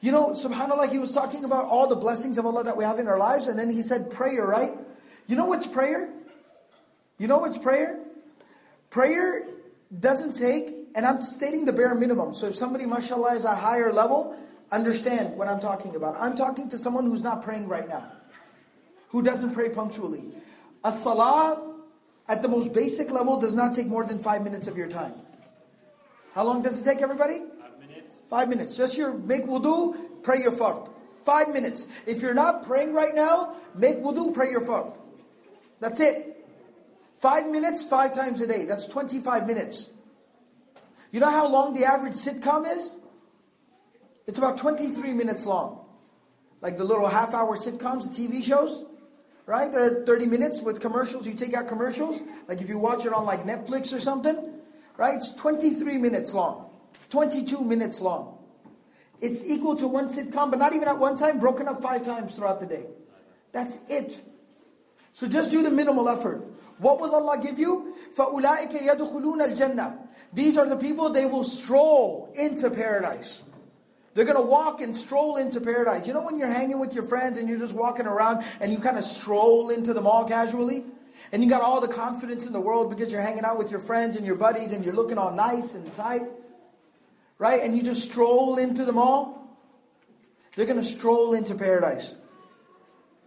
You 0.00 0.12
know, 0.12 0.30
subhanAllah, 0.30 0.90
he 0.90 0.98
was 0.98 1.12
talking 1.12 1.44
about 1.44 1.66
all 1.66 1.86
the 1.86 1.96
blessings 1.96 2.38
of 2.38 2.46
Allah 2.46 2.64
that 2.64 2.76
we 2.76 2.84
have 2.84 2.98
in 2.98 3.06
our 3.06 3.18
lives. 3.18 3.48
And 3.48 3.58
then 3.58 3.68
he 3.68 3.82
said 3.82 4.10
prayer, 4.10 4.46
right? 4.46 4.72
You 5.26 5.36
know 5.36 5.46
what's 5.46 5.66
prayer? 5.66 6.10
You 7.18 7.26
know 7.26 7.38
what's 7.38 7.58
prayer? 7.58 8.00
Prayer 8.88 9.46
doesn't 9.98 10.32
take, 10.32 10.74
and 10.94 11.04
I'm 11.04 11.22
stating 11.22 11.64
the 11.64 11.72
bare 11.72 11.94
minimum. 11.94 12.34
So 12.34 12.46
if 12.46 12.54
somebody, 12.54 12.86
mashallah, 12.86 13.34
is 13.34 13.44
at 13.44 13.52
a 13.52 13.56
higher 13.56 13.92
level, 13.92 14.36
understand 14.72 15.36
what 15.36 15.48
I'm 15.48 15.60
talking 15.60 15.96
about. 15.96 16.16
I'm 16.18 16.34
talking 16.34 16.68
to 16.70 16.78
someone 16.78 17.04
who's 17.04 17.22
not 17.22 17.42
praying 17.42 17.68
right 17.68 17.88
now, 17.88 18.10
who 19.08 19.22
doesn't 19.22 19.52
pray 19.52 19.68
punctually. 19.68 20.24
A 20.82 20.90
salah 20.90 21.69
at 22.30 22.42
the 22.42 22.48
most 22.48 22.72
basic 22.72 23.10
level 23.10 23.40
does 23.40 23.54
not 23.54 23.74
take 23.74 23.88
more 23.88 24.04
than 24.04 24.20
five 24.20 24.42
minutes 24.42 24.68
of 24.68 24.76
your 24.76 24.86
time. 24.86 25.12
How 26.32 26.44
long 26.44 26.62
does 26.62 26.80
it 26.80 26.88
take, 26.88 27.02
everybody? 27.02 27.38
Five 27.38 27.80
minutes. 27.80 28.16
Five 28.30 28.48
minutes. 28.48 28.76
Just 28.76 28.96
your 28.96 29.14
make 29.14 29.42
wudu, 29.42 30.22
pray 30.22 30.38
your 30.38 30.52
fard. 30.52 30.88
Five 31.24 31.48
minutes. 31.48 31.88
If 32.06 32.22
you're 32.22 32.34
not 32.34 32.62
praying 32.62 32.94
right 32.94 33.14
now, 33.16 33.56
make 33.74 33.96
wudu, 33.96 34.32
pray 34.32 34.48
your 34.48 34.60
fard. 34.60 34.96
That's 35.80 35.98
it. 36.00 36.46
Five 37.16 37.48
minutes, 37.48 37.82
five 37.82 38.12
times 38.12 38.40
a 38.40 38.46
day. 38.46 38.64
That's 38.64 38.86
25 38.86 39.48
minutes. 39.48 39.90
You 41.10 41.18
know 41.18 41.30
how 41.30 41.48
long 41.48 41.74
the 41.74 41.84
average 41.84 42.14
sitcom 42.14 42.64
is? 42.64 42.94
It's 44.28 44.38
about 44.38 44.56
23 44.56 45.12
minutes 45.14 45.46
long. 45.46 45.84
Like 46.60 46.78
the 46.78 46.84
little 46.84 47.08
half 47.08 47.34
hour 47.34 47.56
sitcoms, 47.56 48.04
the 48.14 48.28
TV 48.28 48.44
shows, 48.44 48.84
right? 49.49 49.71
They're 49.71 50.03
30 50.05 50.27
minutes 50.27 50.61
with 50.61 50.79
commercials. 50.79 51.27
You 51.27 51.33
take 51.33 51.53
out 51.53 51.67
commercials. 51.67 52.21
Like 52.47 52.61
if 52.61 52.69
you 52.69 52.79
watch 52.79 53.05
it 53.05 53.13
on 53.13 53.25
like 53.25 53.43
Netflix 53.43 53.93
or 53.93 53.99
something, 53.99 54.53
right? 54.97 55.15
It's 55.15 55.31
23 55.33 55.97
minutes 55.97 56.33
long, 56.33 56.69
22 57.09 57.61
minutes 57.63 58.01
long. 58.01 58.37
It's 59.21 59.45
equal 59.45 59.75
to 59.77 59.87
one 59.87 60.09
sitcom, 60.09 60.49
but 60.49 60.59
not 60.59 60.73
even 60.73 60.87
at 60.87 60.99
one 60.99 61.17
time, 61.17 61.39
broken 61.39 61.67
up 61.67 61.81
five 61.81 62.03
times 62.03 62.35
throughout 62.35 62.59
the 62.59 62.65
day. 62.65 62.85
That's 63.51 63.79
it. 63.89 64.21
So 65.13 65.27
just 65.27 65.51
do 65.51 65.63
the 65.63 65.71
minimal 65.71 66.09
effort. 66.09 66.43
What 66.77 66.99
will 66.99 67.15
Allah 67.15 67.39
give 67.41 67.57
you? 67.57 67.93
فَأُولَٰئِكَ 68.17 68.73
يَدْخُلُونَ 68.73 69.47
الْجَنَّةِ 69.47 69.97
These 70.33 70.57
are 70.57 70.67
the 70.67 70.75
people, 70.75 71.09
they 71.09 71.25
will 71.25 71.45
stroll 71.45 72.33
into 72.37 72.69
paradise. 72.69 73.43
They're 74.13 74.25
going 74.25 74.37
to 74.37 74.49
walk 74.49 74.81
and 74.81 74.95
stroll 74.95 75.35
into 75.37 75.59
paradise. 75.59 76.07
You 76.07 76.13
know 76.13 76.23
when 76.23 76.39
you're 76.39 76.47
hanging 76.47 76.79
with 76.79 76.95
your 76.95 77.03
friends 77.03 77.37
and 77.37 77.49
you're 77.49 77.59
just 77.59 77.73
walking 77.73 78.05
around 78.05 78.45
and 78.61 78.71
you 78.71 78.79
kind 78.79 78.97
of 78.97 79.03
stroll 79.03 79.69
into 79.69 79.93
the 79.93 80.01
mall 80.01 80.25
casually? 80.25 80.85
And 81.31 81.43
you 81.43 81.49
got 81.49 81.61
all 81.61 81.81
the 81.81 81.87
confidence 81.87 82.45
in 82.45 82.53
the 82.53 82.61
world 82.61 82.89
because 82.89 83.11
you're 83.11 83.21
hanging 83.21 83.43
out 83.43 83.57
with 83.57 83.71
your 83.71 83.79
friends 83.79 84.15
and 84.15 84.25
your 84.25 84.35
buddies 84.35 84.71
and 84.71 84.85
you're 84.85 84.93
looking 84.93 85.17
all 85.17 85.33
nice 85.33 85.75
and 85.75 85.91
tight 85.93 86.21
right? 87.37 87.61
And 87.61 87.75
you 87.75 87.83
just 87.83 88.03
stroll 88.03 88.57
into 88.57 88.85
the 88.85 88.91
mall, 88.91 89.57
they're 90.55 90.65
going 90.65 90.79
to 90.79 90.85
stroll 90.85 91.33
into 91.33 91.55
paradise. 91.55 92.15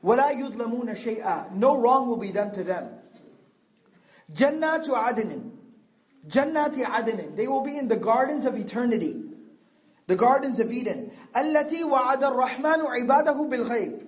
وَلَا 0.04 0.32
يُظْلَمُونَ 0.32 0.90
شَيْئًا 0.90 1.52
No 1.54 1.80
wrong 1.80 2.08
will 2.08 2.16
be 2.16 2.32
done 2.32 2.52
to 2.52 2.64
them. 2.64 2.88
جَنَّاتُ 4.32 4.88
عَدْنٍ 4.88 5.50
جَنَّاتِ 6.26 6.84
عَدْنٍ 6.84 7.36
They 7.36 7.48
will 7.48 7.64
be 7.64 7.76
in 7.76 7.88
the 7.88 7.96
gardens 7.96 8.46
of 8.46 8.56
eternity. 8.56 9.22
The 10.06 10.16
gardens 10.16 10.60
of 10.60 10.72
Eden. 10.72 11.10
الَّتِي 11.34 11.82
وَعَدَ 11.82 12.22
الرَّحْمَنُ 12.22 13.06
عِبَادَهُ 13.06 13.50
بِالْغَيْبِ 13.50 14.04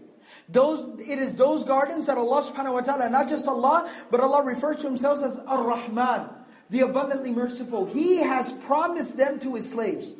those, 0.48 0.84
it 1.00 1.18
is 1.18 1.34
those 1.34 1.64
gardens 1.64 2.06
that 2.06 2.18
Allah 2.18 2.42
subhanahu 2.42 2.74
wa 2.74 2.80
ta'ala, 2.80 3.08
not 3.08 3.28
just 3.28 3.48
Allah, 3.48 3.88
but 4.10 4.20
Allah 4.20 4.44
refers 4.44 4.76
to 4.78 4.86
Himself 4.86 5.22
as 5.22 5.38
Ar-Rahman 5.38 6.28
the 6.70 6.80
abundantly 6.80 7.32
merciful. 7.32 7.86
He 7.86 8.18
has 8.18 8.52
promised 8.52 9.16
them 9.16 9.38
to 9.40 9.54
His 9.54 9.68
slaves. 9.68 10.14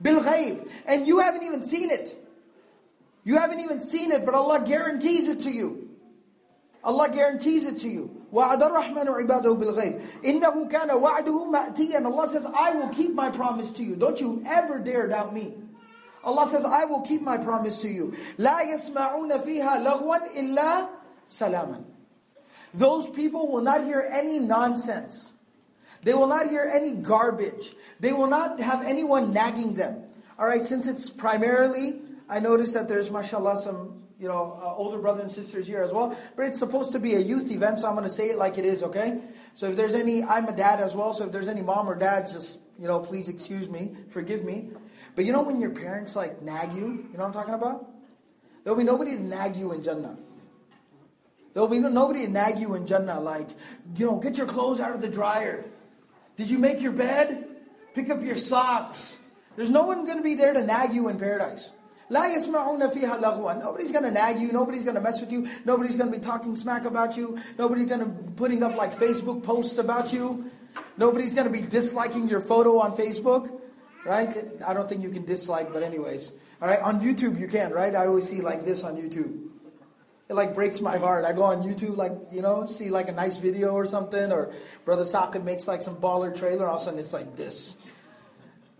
Bil 0.00 0.24
And 0.86 1.06
you 1.06 1.20
haven't 1.20 1.44
even 1.44 1.62
seen 1.62 1.90
it. 1.90 2.18
You 3.24 3.38
haven't 3.38 3.60
even 3.60 3.80
seen 3.82 4.10
it, 4.10 4.24
but 4.24 4.34
Allah 4.34 4.64
guarantees 4.66 5.28
it 5.28 5.40
to 5.40 5.50
you. 5.50 5.85
Allah 6.86 7.08
guarantees 7.12 7.66
it 7.66 7.78
to 7.78 7.88
you. 7.88 8.22
وَعَدَ 8.32 8.62
الرَّحْمَنُ 8.62 9.06
عِبَادَهُ 9.06 9.56
بِالْغَيْبِ 9.60 10.24
إِنَّهُ 10.24 10.70
كَانَ 10.70 10.88
وَعْدُهُ 10.88 11.52
مَأْتِيًا 11.52 12.04
Allah 12.04 12.28
says, 12.28 12.46
I 12.46 12.74
will 12.74 12.88
keep 12.88 13.14
my 13.14 13.30
promise 13.30 13.70
to 13.72 13.84
you. 13.84 13.94
Don't 13.94 14.20
you 14.20 14.42
ever 14.46 14.78
dare 14.78 15.06
doubt 15.06 15.34
me. 15.34 15.54
Allah 16.24 16.46
says, 16.48 16.64
I 16.64 16.84
will 16.86 17.02
keep 17.02 17.20
my 17.22 17.36
promise 17.36 17.82
to 17.82 17.88
you. 17.88 18.12
لَا 18.38 18.58
يَسْمَعُونَ 18.72 19.30
فِيهَا 19.44 19.84
لَغْوًا 19.84 20.36
إِلَّا 20.36 20.88
سَلَامًا 21.26 21.84
Those 22.74 23.10
people 23.10 23.52
will 23.52 23.62
not 23.62 23.84
hear 23.84 24.08
any 24.10 24.38
nonsense. 24.38 25.34
They 26.02 26.14
will 26.14 26.26
not 26.26 26.48
hear 26.48 26.68
any 26.72 26.94
garbage. 26.94 27.74
They 28.00 28.12
will 28.12 28.26
not 28.26 28.58
have 28.58 28.84
anyone 28.84 29.32
nagging 29.32 29.74
them. 29.74 30.04
All 30.38 30.46
right, 30.46 30.62
since 30.64 30.86
it's 30.88 31.10
primarily, 31.10 32.00
I 32.28 32.40
notice 32.40 32.72
that 32.74 32.88
there's, 32.88 33.10
mashallah, 33.10 33.60
some 33.60 34.02
you 34.19 34.27
know, 34.27 34.59
uh, 34.61 34.73
older 34.75 34.97
brothers 34.97 35.23
and 35.23 35.31
sisters 35.31 35.67
here 35.67 35.83
as 35.83 35.93
well. 35.93 36.17
But 36.35 36.47
it's 36.47 36.59
supposed 36.59 36.91
to 36.93 36.99
be 36.99 37.13
a 37.15 37.19
youth 37.19 37.51
event, 37.51 37.81
so 37.81 37.87
I'm 37.87 37.93
going 37.93 38.05
to 38.05 38.09
say 38.09 38.25
it 38.25 38.37
like 38.37 38.57
it 38.57 38.65
is, 38.65 38.83
okay? 38.83 39.21
So 39.53 39.67
if 39.67 39.75
there's 39.75 39.93
any, 39.93 40.23
I'm 40.23 40.45
a 40.45 40.55
dad 40.55 40.79
as 40.79 40.95
well, 40.95 41.13
so 41.13 41.25
if 41.25 41.31
there's 41.31 41.47
any 41.47 41.61
mom 41.61 41.87
or 41.87 41.95
dads, 41.95 42.33
just, 42.33 42.59
you 42.79 42.87
know, 42.87 42.99
please 42.99 43.29
excuse 43.29 43.69
me, 43.69 43.95
forgive 44.09 44.43
me. 44.43 44.69
But 45.15 45.25
you 45.25 45.31
know 45.31 45.43
when 45.43 45.59
your 45.59 45.71
parents 45.71 46.15
like 46.15 46.41
nag 46.41 46.73
you, 46.73 47.07
you 47.11 47.17
know 47.17 47.19
what 47.19 47.25
I'm 47.25 47.33
talking 47.33 47.53
about? 47.53 47.89
There'll 48.63 48.77
be 48.77 48.83
nobody 48.83 49.11
to 49.11 49.21
nag 49.21 49.55
you 49.55 49.71
in 49.71 49.81
Jannah. 49.81 50.17
There'll 51.53 51.69
be 51.69 51.79
nobody 51.79 52.25
to 52.25 52.31
nag 52.31 52.59
you 52.59 52.75
in 52.75 52.85
Jannah, 52.85 53.19
like, 53.19 53.49
you 53.95 54.05
know, 54.05 54.17
get 54.17 54.37
your 54.37 54.47
clothes 54.47 54.79
out 54.79 54.93
of 54.93 55.01
the 55.01 55.09
dryer. 55.09 55.65
Did 56.35 56.49
you 56.49 56.59
make 56.59 56.81
your 56.81 56.91
bed? 56.91 57.47
Pick 57.93 58.09
up 58.11 58.21
your 58.21 58.37
socks. 58.37 59.17
There's 59.55 59.71
no 59.71 59.87
one 59.87 60.05
going 60.05 60.17
to 60.17 60.23
be 60.23 60.35
there 60.35 60.53
to 60.53 60.63
nag 60.63 60.93
you 60.93 61.07
in 61.07 61.17
paradise. 61.17 61.71
Nobody's 62.09 62.47
going 62.47 64.03
to 64.03 64.11
nag 64.11 64.39
you. 64.39 64.51
Nobody's 64.51 64.85
going 64.85 64.95
to 64.95 65.01
mess 65.01 65.19
with 65.19 65.31
you. 65.31 65.45
Nobody's 65.65 65.97
going 65.97 66.11
to 66.11 66.17
be 66.17 66.23
talking 66.23 66.55
smack 66.55 66.85
about 66.85 67.17
you. 67.17 67.37
Nobody's 67.57 67.89
going 67.89 67.99
to 68.01 68.05
be 68.07 68.31
putting 68.35 68.63
up 68.63 68.75
like 68.75 68.91
Facebook 68.91 69.43
posts 69.43 69.77
about 69.77 70.13
you. 70.13 70.49
Nobody's 70.97 71.33
going 71.33 71.47
to 71.47 71.53
be 71.53 71.61
disliking 71.61 72.27
your 72.29 72.39
photo 72.39 72.79
on 72.79 72.95
Facebook. 72.95 73.61
Right? 74.05 74.33
I 74.65 74.73
don't 74.73 74.87
think 74.87 75.03
you 75.03 75.09
can 75.09 75.25
dislike, 75.25 75.73
but 75.73 75.83
anyways. 75.83 76.31
All 76.61 76.69
right? 76.69 76.79
On 76.81 77.01
YouTube, 77.01 77.37
you 77.39 77.47
can, 77.47 77.71
right? 77.71 77.93
I 77.93 78.05
always 78.07 78.29
see 78.29 78.39
like 78.39 78.63
this 78.63 78.83
on 78.85 78.95
YouTube. 78.95 79.49
It 80.29 80.33
like 80.33 80.53
breaks 80.53 80.81
my 80.81 80.97
heart. 80.97 81.25
I 81.25 81.33
go 81.33 81.43
on 81.43 81.63
YouTube, 81.63 81.95
like, 81.97 82.11
you 82.31 82.41
know, 82.41 82.65
see 82.65 82.89
like 82.89 83.07
a 83.07 83.13
nice 83.13 83.37
video 83.37 83.71
or 83.71 83.85
something, 83.85 84.31
or 84.31 84.53
Brother 84.83 85.03
Saqib 85.03 85.43
makes 85.43 85.67
like 85.67 85.81
some 85.81 85.95
baller 85.97 86.37
trailer, 86.37 86.67
all 86.67 86.75
of 86.75 86.81
a 86.81 86.83
sudden 86.83 86.99
it's 86.99 87.13
like 87.13 87.35
this. 87.35 87.77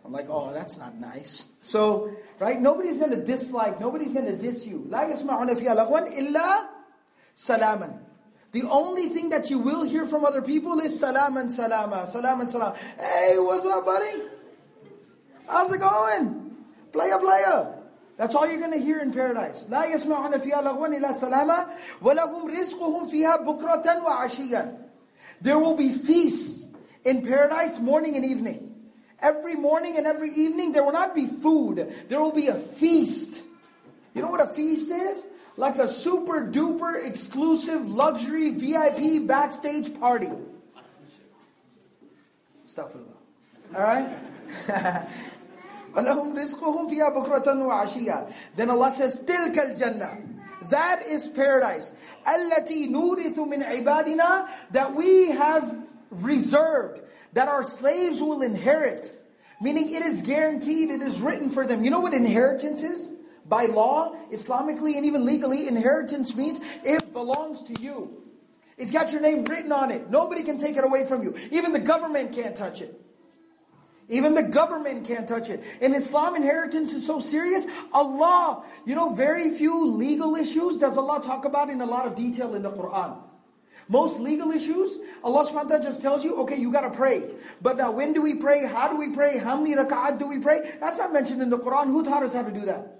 I'm 0.07 0.12
like, 0.12 0.26
oh, 0.29 0.52
that's 0.52 0.79
not 0.79 0.97
nice. 0.97 1.47
So, 1.61 2.12
right, 2.41 2.61
nobody's 2.61 2.99
going 2.99 3.12
to 3.12 3.25
dislike, 3.25 3.79
nobody's 3.79 4.12
going 4.12 4.26
to 4.26 4.37
diss 4.37 4.67
you. 4.67 4.87
لا 4.88 5.05
يسمعون 5.05 5.55
فيها 5.55 5.75
لغوا 5.75 6.19
إلا 6.19 6.69
سلاما. 7.35 7.99
The 8.50 8.64
only 8.71 9.07
thing 9.07 9.31
that 9.31 9.49
you 9.49 9.59
will 9.59 9.85
hear 9.85 10.05
from 10.05 10.25
other 10.25 10.43
people 10.43 10.79
is 10.81 10.99
salaman 10.99 11.49
salama, 11.49 12.07
salaman 12.07 12.49
salam. 12.49 12.75
Hey, 12.99 13.37
what's 13.38 13.64
up, 13.64 13.87
buddy? 13.87 14.25
How's 15.49 15.73
it 15.73 15.79
going? 15.79 16.57
Playa, 16.93 17.19
playa. 17.19 17.79
That's 18.19 18.35
all 18.35 18.47
you're 18.47 18.59
going 18.59 18.73
to 18.73 18.79
hear 18.79 18.99
in 18.99 19.12
paradise. 19.12 19.64
لا 19.71 19.85
يسمعون 19.85 20.38
فيها 20.38 20.62
لغوا 20.62 20.87
إلا 20.87 21.12
سلاما 21.12 21.67
ولهم 22.02 22.50
رزقهم 22.50 23.07
فيها 23.07 23.37
بكرة 23.37 24.05
وعشيا. 24.05 24.79
There 25.41 25.59
will 25.59 25.76
be 25.76 25.88
feasts 25.88 26.69
in 27.05 27.23
paradise 27.23 27.79
morning 27.79 28.17
and 28.17 28.25
evening. 28.25 28.66
Every 29.21 29.55
morning 29.55 29.97
and 29.97 30.07
every 30.07 30.31
evening 30.31 30.73
there 30.73 30.85
will 30.85 30.93
not 30.93 31.14
be 31.14 31.26
food. 31.26 31.93
There 32.09 32.21
will 32.21 32.33
be 32.33 32.49
a 32.49 32.55
feast. 32.55 33.45
You 34.14 34.23
know 34.23 34.29
what 34.29 34.41
a 34.41 34.49
feast 34.49 34.91
is? 34.91 35.26
Like 35.57 35.76
a 35.76 35.87
super 35.87 36.47
duper 36.47 37.07
exclusive 37.07 37.88
luxury 37.88 38.50
VIP 38.50 39.26
backstage 39.26 39.99
party. 40.00 40.31
Stuff 42.64 42.95
All 43.75 43.83
right? 43.83 44.19
وَلَهُمْ 45.95 46.35
رِزْقُهُمْ 46.35 46.88
فِيهَا 46.88 47.12
بُكْرَةً 47.12 47.45
وَعَشِيًّا 47.45 48.33
Then 48.57 48.71
Allah 48.71 48.91
says, 48.91 49.23
تِلْكَ 49.23 49.52
الْجَنَّةِ 49.52 50.71
That 50.71 51.02
is 51.07 51.29
paradise. 51.29 51.95
الَّتِي 52.26 52.88
نُورِثُ 52.88 53.37
مِنْ 53.37 53.62
عِبَادِنَا 53.62 54.49
That 54.71 54.95
we 54.95 55.33
have 55.33 55.85
reserved, 56.11 57.02
that 57.34 57.48
our 57.48 57.63
slaves 57.63 58.22
will 58.22 58.41
inherit. 58.41 59.13
Meaning 59.60 59.93
it 59.93 60.03
is 60.03 60.22
guaranteed, 60.22 60.89
it 60.89 61.01
is 61.01 61.22
written 61.22 61.50
for 61.50 61.65
them. 61.65 61.84
You 61.84 61.89
know 61.89 62.00
what 62.00 62.13
inheritance 62.13 62.84
is? 62.84 63.12
By 63.46 63.65
law, 63.65 64.15
Islamically, 64.31 64.98
and 64.98 65.05
even 65.05 65.25
legally, 65.25 65.67
inheritance 65.67 66.36
means 66.36 66.60
it 66.84 67.13
belongs 67.13 67.63
to 67.63 67.81
you. 67.81 68.24
It's 68.77 68.91
got 68.91 69.12
your 69.12 69.22
name 69.22 69.43
written 69.46 69.72
on 69.72 69.89
it. 69.89 70.10
Nobody 70.10 70.43
can 70.43 70.57
take 70.57 70.77
it 70.77 70.84
away 70.84 71.05
from 71.05 71.24
you. 71.24 71.36
Even 71.51 71.72
the 71.72 71.79
government 71.79 72.34
can't 72.34 72.55
touch 72.55 72.81
it. 72.81 72.93
Even 74.10 74.36
the 74.36 74.43
government 74.43 75.05
can't 75.05 75.27
touch 75.27 75.50
it. 75.50 75.63
And 75.81 75.96
Islam, 75.96 76.36
inheritance 76.36 76.93
is 76.93 77.05
so 77.05 77.19
serious. 77.19 77.65
Allah, 77.91 78.63
you 78.86 78.96
know, 78.96 79.13
very 79.13 79.50
few 79.50 79.88
legal 79.88 80.36
issues 80.36 80.77
does 80.77 80.98
Allah 80.98 81.22
talk 81.22 81.46
about 81.46 81.69
in 81.69 81.81
a 81.81 81.86
lot 81.86 82.05
of 82.05 82.15
detail 82.15 82.55
in 82.55 82.62
the 82.62 82.72
Quran. 82.72 83.17
Most 83.89 84.20
legal 84.20 84.51
issues, 84.51 85.00
Allah 85.24 85.46
subhanahu 85.46 85.53
wa 85.53 85.63
ta'ala 85.63 85.84
just 85.84 86.01
tells 86.01 86.25
you, 86.25 86.36
okay, 86.41 86.58
you 86.58 86.72
gotta 86.72 86.89
pray. 86.89 87.24
But 87.62 87.77
now, 87.77 87.91
when 87.91 88.13
do 88.13 88.22
we 88.22 88.36
pray? 88.36 88.65
How 88.65 88.89
do 88.89 88.98
we 88.98 89.10
pray? 89.10 89.38
How 89.38 89.56
many 89.58 89.75
rak'at 89.75 90.20
do 90.20 90.27
we 90.27 90.39
pray? 90.39 90.60
That's 90.79 91.00
not 91.00 91.13
mentioned 91.13 91.41
in 91.41 91.50
the 91.50 91.60
Quran. 91.60 91.88
Who 91.88 92.03
taught 92.03 92.24
us 92.24 92.34
how 92.34 92.44
to 92.44 92.51
do 92.51 92.65
that? 92.65 92.98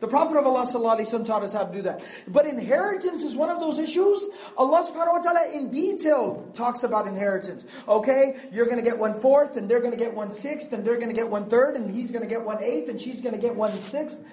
The 0.00 0.08
Prophet 0.08 0.38
of 0.38 0.46
Allah 0.46 0.64
sallallahu 0.64 1.26
taught 1.26 1.42
us 1.42 1.52
how 1.52 1.64
to 1.64 1.72
do 1.72 1.82
that. 1.82 2.02
But 2.26 2.46
inheritance 2.46 3.22
is 3.22 3.36
one 3.36 3.50
of 3.50 3.60
those 3.60 3.78
issues. 3.78 4.30
Allah 4.56 4.82
subhanahu 4.82 5.12
wa 5.12 5.20
ta'ala 5.20 5.52
in 5.52 5.70
detail 5.70 6.50
talks 6.54 6.84
about 6.84 7.06
inheritance. 7.06 7.66
Okay, 7.86 8.36
you're 8.50 8.64
going 8.64 8.82
to 8.82 8.82
get 8.82 8.98
one 8.98 9.12
fourth, 9.12 9.58
and 9.58 9.68
they're 9.68 9.80
going 9.80 9.92
to 9.92 9.98
get 9.98 10.14
one 10.14 10.32
sixth, 10.32 10.72
and 10.72 10.86
they're 10.86 10.96
going 10.96 11.10
to 11.10 11.14
get 11.14 11.28
one 11.28 11.50
third, 11.50 11.76
and 11.76 11.90
he's 11.90 12.10
going 12.10 12.22
to 12.22 12.28
get 12.28 12.42
one 12.42 12.62
eighth, 12.62 12.88
and 12.88 12.98
she's 12.98 13.20
going 13.20 13.34
to 13.34 13.40
get 13.40 13.54
one 13.54 13.72
sixth. 13.82 14.24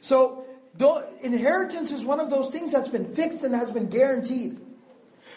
So, 0.00 0.44
inheritance 1.22 1.92
is 1.92 2.04
one 2.04 2.20
of 2.20 2.30
those 2.30 2.50
things 2.50 2.72
that's 2.72 2.88
been 2.88 3.14
fixed 3.14 3.44
and 3.44 3.54
has 3.54 3.70
been 3.70 3.88
guaranteed. 3.88 4.60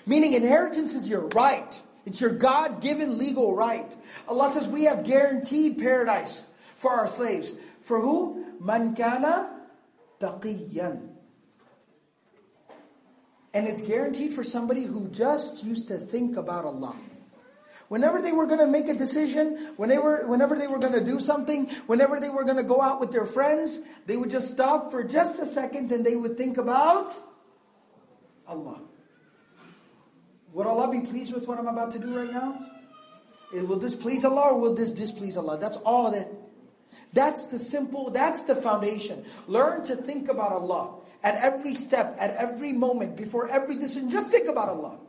Meaning, 0.05 0.33
inheritance 0.33 0.93
is 0.93 1.09
your 1.09 1.27
right. 1.29 1.81
It's 2.05 2.21
your 2.21 2.31
God 2.31 2.81
given 2.81 3.17
legal 3.17 3.55
right. 3.55 3.93
Allah 4.27 4.49
says 4.49 4.67
we 4.67 4.85
have 4.85 5.03
guaranteed 5.03 5.77
paradise 5.77 6.45
for 6.75 6.91
our 6.91 7.07
slaves. 7.07 7.53
For 7.81 7.99
who? 7.99 8.45
Man 8.59 8.95
kana 8.95 9.51
taqiyan. 10.19 11.09
And 13.53 13.67
it's 13.67 13.81
guaranteed 13.81 14.33
for 14.33 14.43
somebody 14.43 14.83
who 14.83 15.07
just 15.09 15.63
used 15.63 15.87
to 15.89 15.97
think 15.97 16.37
about 16.37 16.65
Allah. 16.65 16.95
Whenever 17.89 18.21
they 18.21 18.33
were 18.33 18.45
going 18.45 18.59
to 18.59 18.67
make 18.67 18.89
a 18.89 18.93
decision, 18.93 19.73
whenever, 19.77 20.27
whenever 20.27 20.57
they 20.57 20.67
were 20.67 20.79
going 20.79 20.93
to 20.93 21.03
do 21.03 21.19
something, 21.19 21.69
whenever 21.87 22.19
they 22.19 22.29
were 22.29 22.43
going 22.43 22.57
to 22.57 22.63
go 22.63 22.81
out 22.81 22.99
with 22.99 23.11
their 23.11 23.25
friends, 23.25 23.79
they 24.05 24.17
would 24.17 24.29
just 24.29 24.51
stop 24.51 24.91
for 24.91 25.03
just 25.03 25.41
a 25.41 25.45
second 25.45 25.91
and 25.91 26.05
they 26.05 26.15
would 26.15 26.37
think 26.37 26.57
about 26.57 27.13
Allah. 28.45 28.81
Would 30.51 30.67
Allah 30.67 30.91
be 30.91 30.99
pleased 30.99 31.33
with 31.33 31.47
what 31.47 31.59
I'm 31.59 31.67
about 31.67 31.91
to 31.91 31.99
do 31.99 32.17
right 32.17 32.31
now? 32.31 32.59
It, 33.53 33.65
will 33.65 33.79
this 33.79 33.95
please 33.95 34.25
Allah 34.25 34.49
or 34.51 34.59
will 34.59 34.73
this 34.73 34.91
displease 34.91 35.37
Allah? 35.37 35.57
That's 35.57 35.77
all 35.77 36.11
that. 36.11 36.27
That's 37.13 37.45
the 37.45 37.59
simple, 37.59 38.09
that's 38.09 38.43
the 38.43 38.55
foundation. 38.55 39.23
Learn 39.47 39.85
to 39.85 39.95
think 39.95 40.27
about 40.27 40.51
Allah 40.51 40.95
at 41.23 41.35
every 41.35 41.73
step, 41.73 42.17
at 42.19 42.31
every 42.31 42.73
moment, 42.73 43.15
before 43.15 43.47
every 43.49 43.75
decision. 43.75 44.09
Just 44.09 44.29
think 44.29 44.49
about 44.49 44.67
Allah 44.67 44.99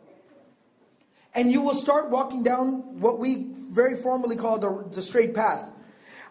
and 1.38 1.52
you 1.52 1.62
will 1.62 1.74
start 1.74 2.10
walking 2.10 2.44
down 2.44 3.00
what 3.00 3.20
we 3.20 3.48
very 3.72 3.96
formally 3.96 4.36
call 4.36 4.60
the, 4.60 4.88
the 4.94 5.02
straight 5.02 5.34
path. 5.34 5.78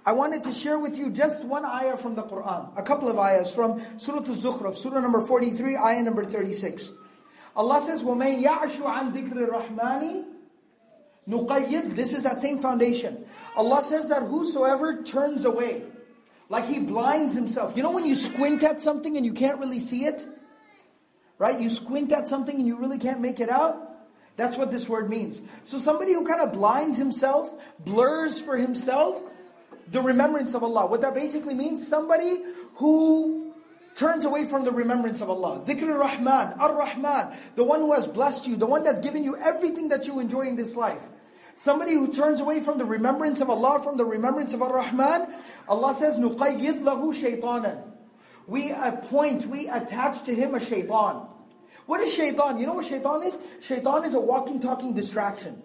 I 0.05 0.13
wanted 0.13 0.43
to 0.45 0.53
share 0.53 0.79
with 0.81 0.99
you 0.99 1.11
just 1.11 1.45
one 1.45 1.65
ayah 1.65 1.97
from 1.97 2.15
the 2.15 2.23
Quran, 2.23 2.77
a 2.77 2.83
couple 2.83 3.09
of 3.09 3.19
ayahs 3.19 3.55
from 3.55 3.81
Surah 3.99 4.19
Al-Zukhruf, 4.19 4.75
Surah 4.75 5.01
number 5.01 5.21
43, 5.21 5.77
ayah 5.77 6.03
number 6.03 6.25
36. 6.25 6.93
Allah 7.55 7.81
says, 7.81 8.03
وَمَن 8.03 8.43
يَعْشُ 8.43 8.81
عَن 8.81 9.13
ذِكْرِ 9.13 9.49
الرَّحْمَنِ 9.49 10.25
نُقَيِّدْ 11.29 11.95
This 11.95 12.15
is 12.15 12.25
that 12.25 12.41
same 12.41 12.59
foundation. 12.59 13.25
Allah 13.57 13.83
says 13.83 14.09
that 14.09 14.23
whosoever 14.23 15.03
turns 15.03 15.45
away, 15.45 15.85
like 16.49 16.67
he 16.67 16.81
blinds 16.81 17.35
himself. 17.35 17.77
You 17.77 17.83
know 17.83 17.93
when 17.93 18.05
you 18.05 18.15
squint 18.15 18.63
at 18.63 18.81
something 18.81 19.17
and 19.17 19.25
you 19.25 19.33
can't 19.33 19.61
really 19.61 19.79
see 19.79 20.05
it? 20.05 20.27
Right? 21.39 21.61
You 21.61 21.69
squint 21.69 22.13
at 22.13 22.29
something 22.29 22.57
and 22.57 22.67
you 22.67 22.79
really 22.79 22.99
can't 22.99 23.21
make 23.21 23.39
it 23.39 23.49
out? 23.49 23.86
That's 24.37 24.57
what 24.57 24.71
this 24.71 24.89
word 24.89 25.11
means. 25.11 25.43
So 25.63 25.79
somebody 25.79 26.15
who 26.15 26.25
kind 26.27 26.41
of 26.41 26.53
blinds 26.53 26.99
himself, 26.99 27.75
blurs 27.85 28.41
for 28.41 28.57
himself 28.57 29.23
the 29.91 30.01
remembrance 30.01 30.55
of 30.55 30.63
Allah. 30.63 30.87
What 30.87 31.03
that 31.03 31.15
basically 31.15 31.55
means, 31.55 31.87
somebody 31.87 32.43
who 32.77 33.53
turns 33.95 34.25
away 34.25 34.45
from 34.47 34.65
the 34.65 34.73
remembrance 34.73 35.21
of 35.21 35.29
Allah. 35.29 35.63
Dhikr 35.67 35.99
rahman 35.99 36.55
Ar-Rahman, 36.59 37.37
the 37.57 37.65
one 37.65 37.81
who 37.81 37.93
has 37.93 38.07
blessed 38.07 38.49
you, 38.49 38.57
the 38.57 38.67
one 38.67 38.85
that's 38.85 39.01
given 39.01 39.23
you 39.23 39.37
everything 39.37 39.89
that 39.89 40.07
you 40.07 40.19
enjoy 40.19 40.43
in 40.43 40.57
this 40.57 40.77
life. 40.77 41.09
Somebody 41.55 41.93
who 41.93 42.09
turns 42.11 42.41
away 42.41 42.61
from 42.61 42.79
the 42.79 42.87
remembrance 42.87 43.43
of 43.43 43.51
Allah, 43.51 43.81
from 43.85 43.99
the 43.99 44.07
remembrance 44.07 44.55
of 44.55 44.63
Ar-Rahman, 44.63 45.35
Allah 45.69 45.93
says, 45.93 46.19
نُقَيِّدْ 46.19 46.81
لَهُ 46.81 47.41
شَيْطَانًا 47.41 47.83
We 48.47 48.71
appoint, 48.71 49.47
we 49.47 49.69
attach 49.69 50.23
to 50.23 50.35
him 50.35 50.55
a 50.55 50.61
shaitan. 50.61 51.29
What 51.88 52.02
is 52.02 52.14
shaitan? 52.14 52.60
You 52.60 52.68
know 52.68 52.76
what 52.76 52.86
shaitan 52.86 53.24
is? 53.24 53.38
Shaitan 53.62 54.04
is 54.04 54.14
a 54.14 54.20
walking, 54.20 54.60
talking 54.60 54.94
distraction. 54.94 55.64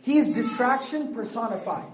He 0.00 0.18
is 0.18 0.30
distraction 0.30 1.12
personified. 1.12 1.92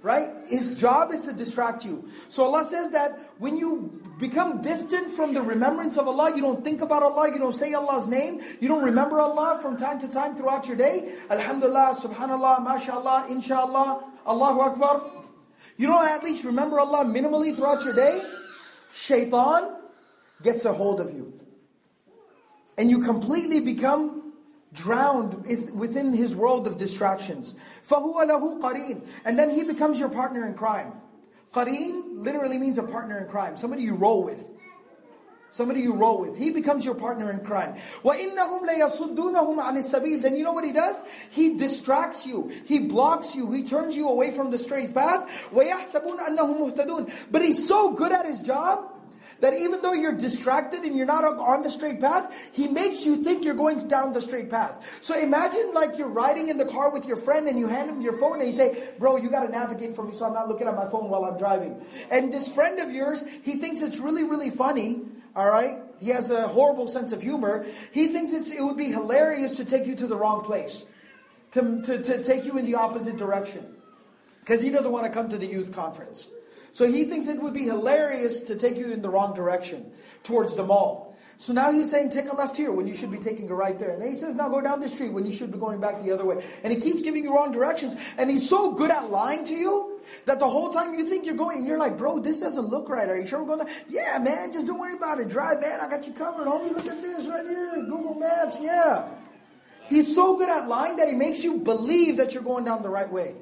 Right? 0.00 0.30
His 0.48 0.78
job 0.78 1.12
is 1.12 1.22
to 1.22 1.32
distract 1.32 1.84
you. 1.84 2.08
So 2.28 2.44
Allah 2.44 2.64
says 2.64 2.90
that 2.90 3.18
when 3.38 3.56
you 3.56 4.02
become 4.18 4.60
distant 4.60 5.10
from 5.10 5.32
the 5.32 5.42
remembrance 5.42 5.96
of 5.96 6.08
Allah, 6.08 6.34
you 6.34 6.42
don't 6.42 6.64
think 6.64 6.80
about 6.80 7.02
Allah, 7.02 7.30
you 7.30 7.38
don't 7.38 7.54
say 7.54 7.72
Allah's 7.72 8.06
name, 8.06 8.40
you 8.60 8.68
don't 8.68 8.84
remember 8.84 9.20
Allah 9.20 9.58
from 9.62 9.76
time 9.76 9.98
to 10.00 10.10
time 10.10 10.34
throughout 10.34 10.66
your 10.66 10.76
day. 10.76 11.14
Alhamdulillah, 11.30 11.96
subhanallah, 11.98 12.64
mashallah, 12.64 13.26
inshallah, 13.30 14.04
Allahu 14.26 14.60
Akbar. 14.60 15.10
You 15.76 15.88
don't 15.88 16.08
at 16.08 16.22
least 16.22 16.44
remember 16.44 16.80
Allah 16.80 17.04
minimally 17.04 17.54
throughout 17.54 17.84
your 17.84 17.94
day. 17.94 18.22
Shaitan 18.92 19.76
gets 20.42 20.64
a 20.64 20.72
hold 20.72 21.00
of 21.00 21.12
you 21.12 21.43
And 22.77 22.89
you 22.89 22.99
completely 22.99 23.59
become 23.59 24.33
drowned 24.73 25.45
within 25.73 26.13
his 26.13 26.35
world 26.35 26.67
of 26.67 26.77
distractions. 26.77 27.53
فَهُوَ 27.87 28.15
لَهُ 28.23 28.61
قَرِينٌ 28.61 29.07
And 29.25 29.37
then 29.37 29.49
he 29.49 29.63
becomes 29.63 29.99
your 29.99 30.09
partner 30.09 30.45
in 30.45 30.53
crime. 30.53 30.93
Qareen 31.53 32.23
literally 32.23 32.57
means 32.57 32.77
a 32.77 32.83
partner 32.83 33.19
in 33.19 33.27
crime, 33.27 33.57
somebody 33.57 33.81
you 33.83 33.95
roll 33.95 34.23
with. 34.23 34.51
Somebody 35.51 35.81
you 35.81 35.95
roll 35.95 36.21
with. 36.21 36.37
He 36.37 36.51
becomes 36.51 36.85
your 36.85 36.93
partner 36.93 37.31
in 37.31 37.39
crime. 37.39 37.73
وَإِنَّهُمْ 38.03 38.69
لَيَصُدُّونَهُمْ 38.69 39.57
عَنِ 39.57 39.77
السَّبِيلِ 39.77 40.21
Then 40.21 40.35
you 40.35 40.43
know 40.43 40.53
what 40.53 40.63
he 40.63 40.71
does? 40.71 41.27
He 41.31 41.57
distracts 41.57 42.27
you. 42.27 42.51
He 42.65 42.81
blocks 42.81 43.35
you. 43.35 43.51
He 43.51 43.63
turns 43.63 43.97
you 43.97 44.09
away 44.09 44.29
from 44.29 44.51
the 44.51 44.59
straight 44.59 44.93
path. 44.93 45.49
وَيَحْسَبُونَ 45.51 46.19
أَنَّهُمْ 46.19 46.75
مُهْتَدُونَ 46.75 47.31
But 47.31 47.41
he's 47.41 47.67
so 47.67 47.93
good 47.93 48.11
at 48.11 48.27
his 48.27 48.43
job 48.43 48.92
that 49.40 49.54
even 49.54 49.82
though 49.82 49.92
you're 49.92 50.16
distracted 50.16 50.82
and 50.82 50.96
you're 50.96 51.06
not 51.06 51.24
on 51.24 51.62
the 51.62 51.70
straight 51.70 52.00
path, 52.00 52.50
He 52.52 52.68
makes 52.68 53.04
you 53.04 53.16
think 53.16 53.44
you're 53.44 53.54
going 53.54 53.88
down 53.88 54.12
the 54.12 54.20
straight 54.20 54.50
path. 54.50 54.98
So 55.00 55.18
imagine 55.18 55.70
like 55.72 55.98
you're 55.98 56.10
riding 56.10 56.48
in 56.48 56.58
the 56.58 56.66
car 56.66 56.90
with 56.90 57.06
your 57.06 57.16
friend 57.16 57.48
and 57.48 57.58
you 57.58 57.66
hand 57.66 57.90
him 57.90 58.00
your 58.00 58.16
phone 58.18 58.40
and 58.40 58.48
you 58.48 58.54
say, 58.54 58.90
Bro, 58.98 59.18
you 59.18 59.30
got 59.30 59.44
to 59.44 59.50
navigate 59.50 59.94
for 59.94 60.04
me 60.04 60.14
so 60.14 60.24
I'm 60.24 60.34
not 60.34 60.48
looking 60.48 60.66
at 60.66 60.74
my 60.74 60.88
phone 60.88 61.08
while 61.10 61.24
I'm 61.24 61.38
driving. 61.38 61.80
And 62.10 62.32
this 62.32 62.52
friend 62.52 62.80
of 62.80 62.92
yours, 62.92 63.24
he 63.42 63.56
thinks 63.56 63.82
it's 63.82 64.00
really, 64.00 64.24
really 64.24 64.50
funny. 64.50 65.02
All 65.36 65.50
right? 65.50 65.78
He 66.00 66.10
has 66.10 66.30
a 66.30 66.48
horrible 66.48 66.88
sense 66.88 67.12
of 67.12 67.22
humor. 67.22 67.64
He 67.92 68.08
thinks 68.08 68.32
it's, 68.32 68.50
it 68.50 68.62
would 68.62 68.76
be 68.76 68.86
hilarious 68.86 69.56
to 69.56 69.64
take 69.64 69.86
you 69.86 69.94
to 69.96 70.06
the 70.06 70.16
wrong 70.16 70.44
place, 70.44 70.84
to, 71.52 71.82
to, 71.82 72.02
to 72.02 72.22
take 72.22 72.44
you 72.44 72.58
in 72.58 72.66
the 72.66 72.74
opposite 72.76 73.16
direction. 73.16 73.64
Because 74.40 74.60
he 74.60 74.70
doesn't 74.70 74.92
want 74.92 75.06
to 75.06 75.10
come 75.10 75.28
to 75.30 75.38
the 75.38 75.46
youth 75.46 75.74
conference. 75.74 76.28
So 76.74 76.90
he 76.90 77.04
thinks 77.04 77.28
it 77.28 77.40
would 77.40 77.54
be 77.54 77.62
hilarious 77.62 78.40
to 78.42 78.56
take 78.56 78.76
you 78.76 78.90
in 78.90 79.00
the 79.00 79.08
wrong 79.08 79.32
direction, 79.32 79.92
towards 80.24 80.56
the 80.56 80.64
mall. 80.64 81.16
So 81.38 81.52
now 81.52 81.70
he's 81.70 81.88
saying, 81.88 82.10
take 82.10 82.28
a 82.28 82.34
left 82.34 82.56
here 82.56 82.72
when 82.72 82.88
you 82.88 82.94
should 82.96 83.12
be 83.12 83.18
taking 83.18 83.48
a 83.48 83.54
right 83.54 83.78
there. 83.78 83.90
And 83.90 84.02
he 84.02 84.16
says, 84.16 84.34
now 84.34 84.48
go 84.48 84.60
down 84.60 84.80
the 84.80 84.88
street 84.88 85.12
when 85.12 85.24
you 85.24 85.30
should 85.30 85.52
be 85.52 85.58
going 85.58 85.80
back 85.80 86.02
the 86.02 86.10
other 86.10 86.24
way. 86.24 86.44
And 86.64 86.72
he 86.72 86.80
keeps 86.80 87.02
giving 87.02 87.22
you 87.22 87.32
wrong 87.32 87.52
directions. 87.52 88.14
And 88.18 88.28
he's 88.28 88.48
so 88.48 88.72
good 88.72 88.90
at 88.90 89.08
lying 89.08 89.44
to 89.44 89.54
you 89.54 90.00
that 90.26 90.40
the 90.40 90.48
whole 90.48 90.70
time 90.70 90.94
you 90.94 91.06
think 91.06 91.26
you're 91.26 91.36
going, 91.36 91.58
and 91.58 91.68
you're 91.68 91.78
like, 91.78 91.96
bro, 91.96 92.18
this 92.18 92.40
doesn't 92.40 92.66
look 92.66 92.88
right. 92.88 93.08
Are 93.08 93.20
you 93.20 93.26
sure 93.26 93.44
we're 93.44 93.56
going 93.56 93.68
to? 93.68 93.72
Yeah, 93.88 94.18
man, 94.18 94.52
just 94.52 94.66
don't 94.66 94.80
worry 94.80 94.94
about 94.94 95.20
it. 95.20 95.28
Drive, 95.28 95.60
man. 95.60 95.78
I 95.80 95.88
got 95.88 96.08
you 96.08 96.12
covered. 96.12 96.48
Homie, 96.48 96.74
look 96.74 96.86
at 96.86 97.00
this 97.00 97.28
right 97.28 97.46
here. 97.46 97.84
Google 97.88 98.16
Maps. 98.16 98.58
Yeah. 98.60 99.08
He's 99.86 100.12
so 100.12 100.36
good 100.36 100.48
at 100.48 100.66
lying 100.66 100.96
that 100.96 101.06
he 101.06 101.14
makes 101.14 101.44
you 101.44 101.58
believe 101.58 102.16
that 102.16 102.34
you're 102.34 102.42
going 102.42 102.64
down 102.64 102.82
the 102.82 102.90
right 102.90 103.10
way 103.12 103.36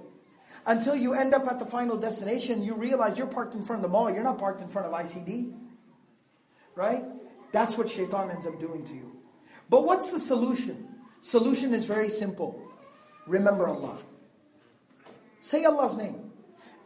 until 0.66 0.94
you 0.94 1.14
end 1.14 1.34
up 1.34 1.46
at 1.46 1.58
the 1.58 1.64
final 1.64 1.96
destination, 1.96 2.62
you 2.62 2.74
realize 2.74 3.18
you're 3.18 3.26
parked 3.26 3.54
in 3.54 3.62
front 3.62 3.84
of 3.84 3.90
the 3.90 3.92
mall, 3.92 4.12
you're 4.12 4.22
not 4.22 4.38
parked 4.38 4.60
in 4.60 4.68
front 4.68 4.86
of 4.86 4.94
ICD. 4.94 5.54
Right? 6.74 7.04
That's 7.52 7.76
what 7.76 7.88
shaitan 7.88 8.30
ends 8.30 8.46
up 8.46 8.58
doing 8.58 8.84
to 8.84 8.94
you. 8.94 9.12
But 9.68 9.84
what's 9.84 10.12
the 10.12 10.20
solution? 10.20 10.88
Solution 11.20 11.74
is 11.74 11.84
very 11.84 12.08
simple. 12.08 12.60
Remember 13.26 13.66
Allah. 13.68 13.98
Say 15.40 15.64
Allah's 15.64 15.96
name. 15.96 16.30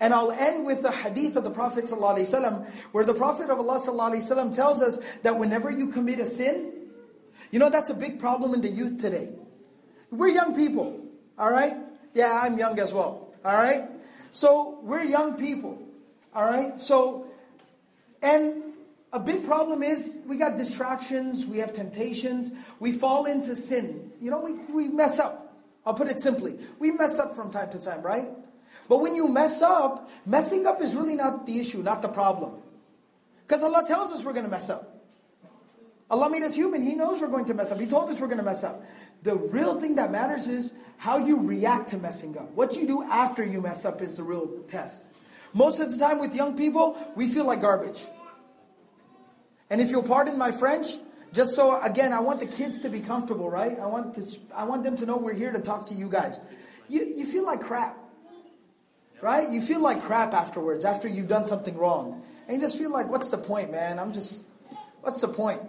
And 0.00 0.12
I'll 0.12 0.30
end 0.30 0.66
with 0.66 0.82
the 0.82 0.90
hadith 0.90 1.36
of 1.36 1.44
the 1.44 1.50
Prophet 1.50 1.84
ﷺ, 1.84 2.68
where 2.92 3.04
the 3.04 3.14
Prophet 3.14 3.48
of 3.48 3.58
Allah 3.58 3.78
ﷺ 3.78 4.54
tells 4.54 4.82
us 4.82 4.98
that 5.22 5.38
whenever 5.38 5.70
you 5.70 5.88
commit 5.88 6.18
a 6.18 6.26
sin, 6.26 6.72
you 7.50 7.58
know 7.58 7.70
that's 7.70 7.90
a 7.90 7.94
big 7.94 8.18
problem 8.18 8.52
in 8.52 8.60
the 8.60 8.68
youth 8.68 8.98
today. 8.98 9.30
We're 10.10 10.28
young 10.28 10.54
people, 10.54 11.00
all 11.38 11.50
right? 11.50 11.74
Yeah, 12.12 12.40
I'm 12.42 12.58
young 12.58 12.78
as 12.78 12.92
well. 12.92 13.25
All 13.46 13.56
right? 13.56 13.88
So 14.32 14.80
we're 14.82 15.04
young 15.04 15.36
people. 15.36 15.78
All 16.34 16.44
right? 16.44 16.80
So, 16.80 17.28
and 18.20 18.64
a 19.12 19.20
big 19.20 19.44
problem 19.44 19.84
is 19.84 20.18
we 20.26 20.36
got 20.36 20.56
distractions, 20.56 21.46
we 21.46 21.58
have 21.58 21.72
temptations, 21.72 22.52
we 22.80 22.90
fall 22.90 23.26
into 23.26 23.54
sin. 23.54 24.10
You 24.20 24.32
know, 24.32 24.42
we, 24.42 24.54
we 24.74 24.88
mess 24.88 25.20
up. 25.20 25.54
I'll 25.86 25.94
put 25.94 26.08
it 26.08 26.20
simply. 26.20 26.58
We 26.80 26.90
mess 26.90 27.20
up 27.20 27.36
from 27.36 27.52
time 27.52 27.70
to 27.70 27.82
time, 27.82 28.02
right? 28.02 28.26
But 28.88 29.00
when 29.00 29.14
you 29.14 29.28
mess 29.28 29.62
up, 29.62 30.10
messing 30.26 30.66
up 30.66 30.80
is 30.80 30.96
really 30.96 31.14
not 31.14 31.46
the 31.46 31.60
issue, 31.60 31.78
not 31.84 32.02
the 32.02 32.08
problem. 32.08 32.56
Because 33.46 33.62
Allah 33.62 33.84
tells 33.86 34.12
us 34.12 34.24
we're 34.24 34.32
going 34.32 34.44
to 34.44 34.50
mess 34.50 34.68
up. 34.70 34.95
Allah 36.10 36.30
made 36.30 36.42
us 36.42 36.54
human. 36.54 36.82
He 36.82 36.94
knows 36.94 37.20
we're 37.20 37.28
going 37.28 37.46
to 37.46 37.54
mess 37.54 37.72
up. 37.72 37.80
He 37.80 37.86
told 37.86 38.10
us 38.10 38.20
we're 38.20 38.28
going 38.28 38.38
to 38.38 38.44
mess 38.44 38.62
up. 38.62 38.84
The 39.22 39.34
real 39.34 39.80
thing 39.80 39.96
that 39.96 40.12
matters 40.12 40.46
is 40.46 40.72
how 40.98 41.18
you 41.18 41.40
react 41.40 41.88
to 41.88 41.98
messing 41.98 42.38
up. 42.38 42.50
What 42.52 42.76
you 42.76 42.86
do 42.86 43.02
after 43.02 43.44
you 43.44 43.60
mess 43.60 43.84
up 43.84 44.00
is 44.00 44.16
the 44.16 44.22
real 44.22 44.62
test. 44.68 45.00
Most 45.52 45.80
of 45.80 45.90
the 45.90 45.98
time 45.98 46.18
with 46.20 46.34
young 46.34 46.56
people, 46.56 46.96
we 47.16 47.26
feel 47.26 47.44
like 47.44 47.60
garbage. 47.60 48.06
And 49.68 49.80
if 49.80 49.90
you'll 49.90 50.02
pardon 50.02 50.38
my 50.38 50.52
French, 50.52 50.96
just 51.32 51.54
so 51.54 51.80
again, 51.82 52.12
I 52.12 52.20
want 52.20 52.40
the 52.40 52.46
kids 52.46 52.80
to 52.80 52.88
be 52.88 53.00
comfortable, 53.00 53.50
right? 53.50 53.78
I 53.80 53.86
want 53.86 54.14
to, 54.14 54.38
I 54.54 54.64
want 54.64 54.84
them 54.84 54.96
to 54.96 55.06
know 55.06 55.16
we're 55.16 55.34
here 55.34 55.52
to 55.52 55.60
talk 55.60 55.88
to 55.88 55.94
you 55.94 56.08
guys. 56.08 56.38
You, 56.88 57.04
you 57.04 57.26
feel 57.26 57.44
like 57.44 57.60
crap, 57.60 57.96
right? 59.20 59.50
You 59.50 59.60
feel 59.60 59.80
like 59.80 60.02
crap 60.02 60.34
afterwards, 60.34 60.84
after 60.84 61.08
you've 61.08 61.28
done 61.28 61.46
something 61.46 61.76
wrong. 61.76 62.22
And 62.46 62.56
you 62.56 62.60
just 62.60 62.78
feel 62.78 62.90
like, 62.90 63.08
what's 63.08 63.30
the 63.30 63.38
point, 63.38 63.72
man? 63.72 63.98
I'm 63.98 64.12
just, 64.12 64.44
what's 65.00 65.20
the 65.20 65.28
point? 65.28 65.60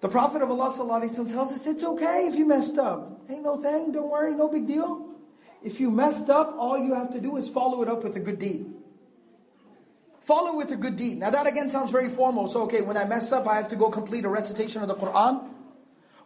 The 0.00 0.08
Prophet 0.08 0.42
of 0.42 0.50
Allah 0.50 0.70
tells 0.70 1.52
us 1.52 1.66
it's 1.66 1.82
okay 1.84 2.26
if 2.26 2.34
you 2.34 2.46
messed 2.46 2.78
up. 2.78 3.20
Ain't 3.30 3.42
no 3.42 3.56
thing, 3.56 3.92
don't 3.92 4.10
worry, 4.10 4.32
no 4.32 4.48
big 4.48 4.66
deal. 4.66 5.08
If 5.62 5.80
you 5.80 5.90
messed 5.90 6.28
up, 6.28 6.54
all 6.58 6.78
you 6.78 6.94
have 6.94 7.10
to 7.10 7.20
do 7.20 7.36
is 7.36 7.48
follow 7.48 7.82
it 7.82 7.88
up 7.88 8.04
with 8.04 8.14
a 8.16 8.20
good 8.20 8.38
deed. 8.38 8.72
Follow 10.20 10.56
with 10.56 10.70
a 10.72 10.76
good 10.76 10.96
deed. 10.96 11.18
Now 11.18 11.30
that 11.30 11.48
again 11.48 11.70
sounds 11.70 11.92
very 11.92 12.08
formal. 12.08 12.48
So 12.48 12.62
okay, 12.64 12.82
when 12.82 12.96
I 12.96 13.04
mess 13.04 13.32
up, 13.32 13.46
I 13.46 13.54
have 13.54 13.68
to 13.68 13.76
go 13.76 13.90
complete 13.90 14.24
a 14.24 14.28
recitation 14.28 14.82
of 14.82 14.88
the 14.88 14.96
Quran. 14.96 15.48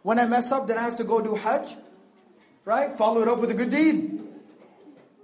When 0.01 0.19
I 0.19 0.25
mess 0.25 0.51
up, 0.51 0.67
then 0.67 0.77
I 0.77 0.81
have 0.81 0.95
to 0.97 1.03
go 1.03 1.21
do 1.21 1.35
Hajj. 1.35 1.75
Right? 2.65 2.91
Follow 2.91 3.21
it 3.21 3.27
up 3.27 3.39
with 3.39 3.51
a 3.51 3.53
good 3.53 3.69
deed. 3.69 4.21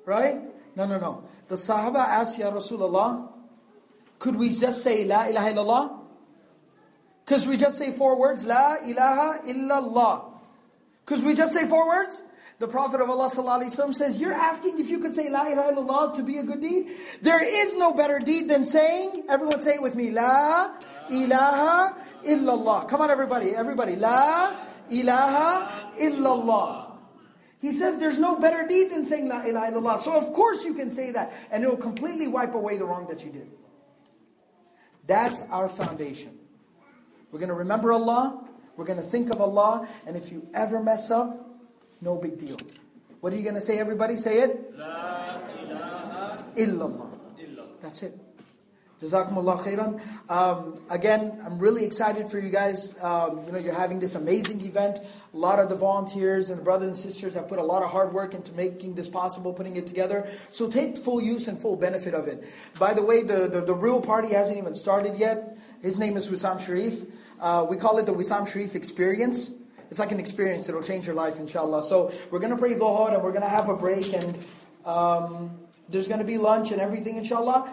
Right? 0.05 0.41
No, 0.75 0.85
no, 0.85 0.99
no. 0.99 1.23
The 1.47 1.55
Sahaba 1.55 1.97
asked, 1.97 2.37
Ya 2.37 2.51
Rasulullah, 2.51 3.29
could 4.19 4.35
we 4.35 4.49
just 4.49 4.83
say 4.83 5.05
La 5.05 5.25
ilaha 5.27 5.53
illallah? 5.53 5.96
Because 7.27 7.45
we 7.45 7.57
just 7.57 7.77
say 7.77 7.91
four 7.91 8.17
words, 8.17 8.45
La 8.45 8.75
ilaha 8.87 9.39
illallah. 9.49 10.31
Because 11.03 11.25
we 11.25 11.33
just 11.33 11.53
say 11.53 11.67
four 11.67 11.85
words? 11.85 12.23
The 12.59 12.69
Prophet 12.69 13.01
of 13.01 13.09
Allah 13.09 13.29
ﷺ 13.29 13.93
says, 13.93 14.17
You're 14.17 14.33
asking 14.33 14.79
if 14.79 14.89
you 14.89 14.99
could 14.99 15.13
say 15.13 15.29
La 15.29 15.45
ilaha 15.45 15.73
illallah 15.73 16.15
to 16.15 16.23
be 16.23 16.37
a 16.37 16.43
good 16.43 16.61
deed? 16.61 16.87
There 17.21 17.43
is 17.43 17.75
no 17.75 17.91
better 17.91 18.19
deed 18.19 18.49
than 18.49 18.65
saying, 18.65 19.25
everyone 19.27 19.59
say 19.59 19.75
it 19.75 19.81
with 19.81 19.93
me, 19.93 20.09
La 20.11 20.71
ilaha 21.11 21.97
illallah. 22.23 22.87
Come 22.87 23.01
on, 23.01 23.11
everybody, 23.11 23.49
everybody. 23.49 23.97
La 23.97 24.55
ilaha 24.89 25.91
illallah. 25.99 26.97
He 27.59 27.73
says 27.73 27.99
there's 27.99 28.19
no 28.19 28.39
better 28.39 28.65
deed 28.65 28.89
than 28.89 29.05
saying 29.05 29.27
La 29.27 29.41
ilaha 29.41 29.73
illallah. 29.73 29.99
So 29.99 30.13
of 30.13 30.31
course 30.31 30.63
you 30.63 30.73
can 30.73 30.91
say 30.91 31.11
that, 31.11 31.33
and 31.51 31.61
it 31.61 31.69
will 31.69 31.75
completely 31.75 32.29
wipe 32.29 32.53
away 32.53 32.77
the 32.77 32.85
wrong 32.85 33.05
that 33.09 33.25
you 33.25 33.31
did. 33.31 33.51
That's 35.05 35.43
our 35.51 35.67
foundation. 35.67 36.36
We're 37.31 37.39
going 37.39 37.49
to 37.49 37.55
remember 37.55 37.91
Allah, 37.91 38.43
we're 38.75 38.85
going 38.85 38.99
to 38.99 39.05
think 39.05 39.29
of 39.29 39.41
Allah, 39.41 39.87
and 40.05 40.15
if 40.15 40.31
you 40.31 40.47
ever 40.53 40.81
mess 40.81 41.11
up, 41.11 41.49
no 42.01 42.15
big 42.15 42.37
deal. 42.37 42.57
What 43.21 43.33
are 43.33 43.35
you 43.35 43.43
going 43.43 43.55
to 43.55 43.61
say, 43.61 43.79
everybody? 43.79 44.17
Say 44.17 44.39
it. 44.39 44.77
La 44.77 45.39
ilaha 45.59 46.43
illallah. 46.55 47.09
That's 47.81 48.03
it. 48.03 48.26
Jazakumullah 49.01 49.59
khairan. 49.59 50.31
Um, 50.31 50.79
again, 50.89 51.39
I'm 51.45 51.59
really 51.59 51.85
excited 51.85 52.29
for 52.29 52.39
you 52.39 52.49
guys. 52.49 52.99
Um, 53.03 53.43
you 53.45 53.51
know, 53.51 53.59
you're 53.59 53.73
having 53.73 53.99
this 53.99 54.15
amazing 54.15 54.61
event. 54.61 54.99
A 55.33 55.37
lot 55.37 55.59
of 55.59 55.69
the 55.69 55.75
volunteers 55.75 56.49
and 56.49 56.59
the 56.59 56.63
brothers 56.63 56.87
and 56.87 56.97
sisters 56.97 57.35
have 57.35 57.47
put 57.47 57.59
a 57.59 57.63
lot 57.63 57.83
of 57.83 57.91
hard 57.91 58.11
work 58.11 58.33
into 58.33 58.51
making 58.53 58.95
this 58.95 59.07
possible, 59.07 59.53
putting 59.53 59.75
it 59.75 59.85
together. 59.85 60.25
So 60.49 60.67
take 60.67 60.97
full 60.97 61.21
use 61.21 61.47
and 61.47 61.61
full 61.61 61.75
benefit 61.75 62.15
of 62.15 62.27
it. 62.27 62.45
By 62.79 62.95
the 62.95 63.03
way, 63.03 63.21
the, 63.21 63.47
the, 63.47 63.61
the 63.61 63.75
real 63.75 64.01
party 64.01 64.29
hasn't 64.33 64.57
even 64.57 64.73
started 64.73 65.15
yet. 65.17 65.59
His 65.83 65.99
name 65.99 66.17
is 66.17 66.29
Wissam 66.29 66.59
Sharif. 66.59 67.03
Uh, 67.39 67.67
we 67.69 67.77
call 67.77 67.99
it 67.99 68.07
the 68.07 68.13
Wissam 68.13 68.51
Sharif 68.51 68.73
Experience. 68.73 69.53
It's 69.91 69.99
like 69.99 70.11
an 70.11 70.19
experience. 70.19 70.69
It'll 70.69 70.81
change 70.81 71.05
your 71.05 71.15
life, 71.15 71.37
inshallah. 71.37 71.83
So 71.83 72.11
we're 72.31 72.39
going 72.39 72.51
to 72.51 72.57
pray 72.57 72.73
Dhuhr 72.73 73.13
and 73.13 73.23
we're 73.23 73.31
going 73.31 73.43
to 73.43 73.49
have 73.49 73.69
a 73.69 73.75
break 73.75 74.11
and 74.13 74.35
um, 74.85 75.51
there's 75.87 76.07
going 76.07 76.19
to 76.19 76.25
be 76.25 76.39
lunch 76.39 76.71
and 76.71 76.81
everything, 76.81 77.15
inshallah. 77.17 77.71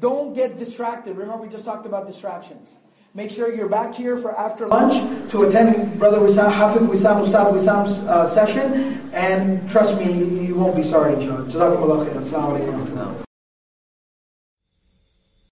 Don't 0.00 0.34
get 0.34 0.56
distracted. 0.56 1.16
Remember, 1.16 1.42
we 1.42 1.48
just 1.48 1.64
talked 1.64 1.86
about 1.86 2.06
distractions. 2.06 2.76
Make 3.12 3.30
sure 3.30 3.52
you're 3.52 3.68
back 3.68 3.94
here 3.94 4.16
for 4.16 4.38
after 4.38 4.68
lunch 4.68 4.94
to 5.30 5.42
attend 5.42 5.98
Brother 5.98 6.18
Wissam, 6.20 6.50
Hafiz 6.50 6.82
Wissam, 6.82 7.22
Ustad 7.22 7.52
Wissam's 7.52 7.98
uh, 8.04 8.24
session. 8.24 9.10
And 9.12 9.68
trust 9.68 9.98
me, 9.98 10.44
you 10.46 10.54
won't 10.54 10.76
be 10.76 10.84
sorry, 10.84 11.14
inshallah. 11.14 11.44
Jazakumullah 11.46 12.06
khair. 12.06 12.14
Assalamu 12.14 12.60
alaikum 12.60 13.24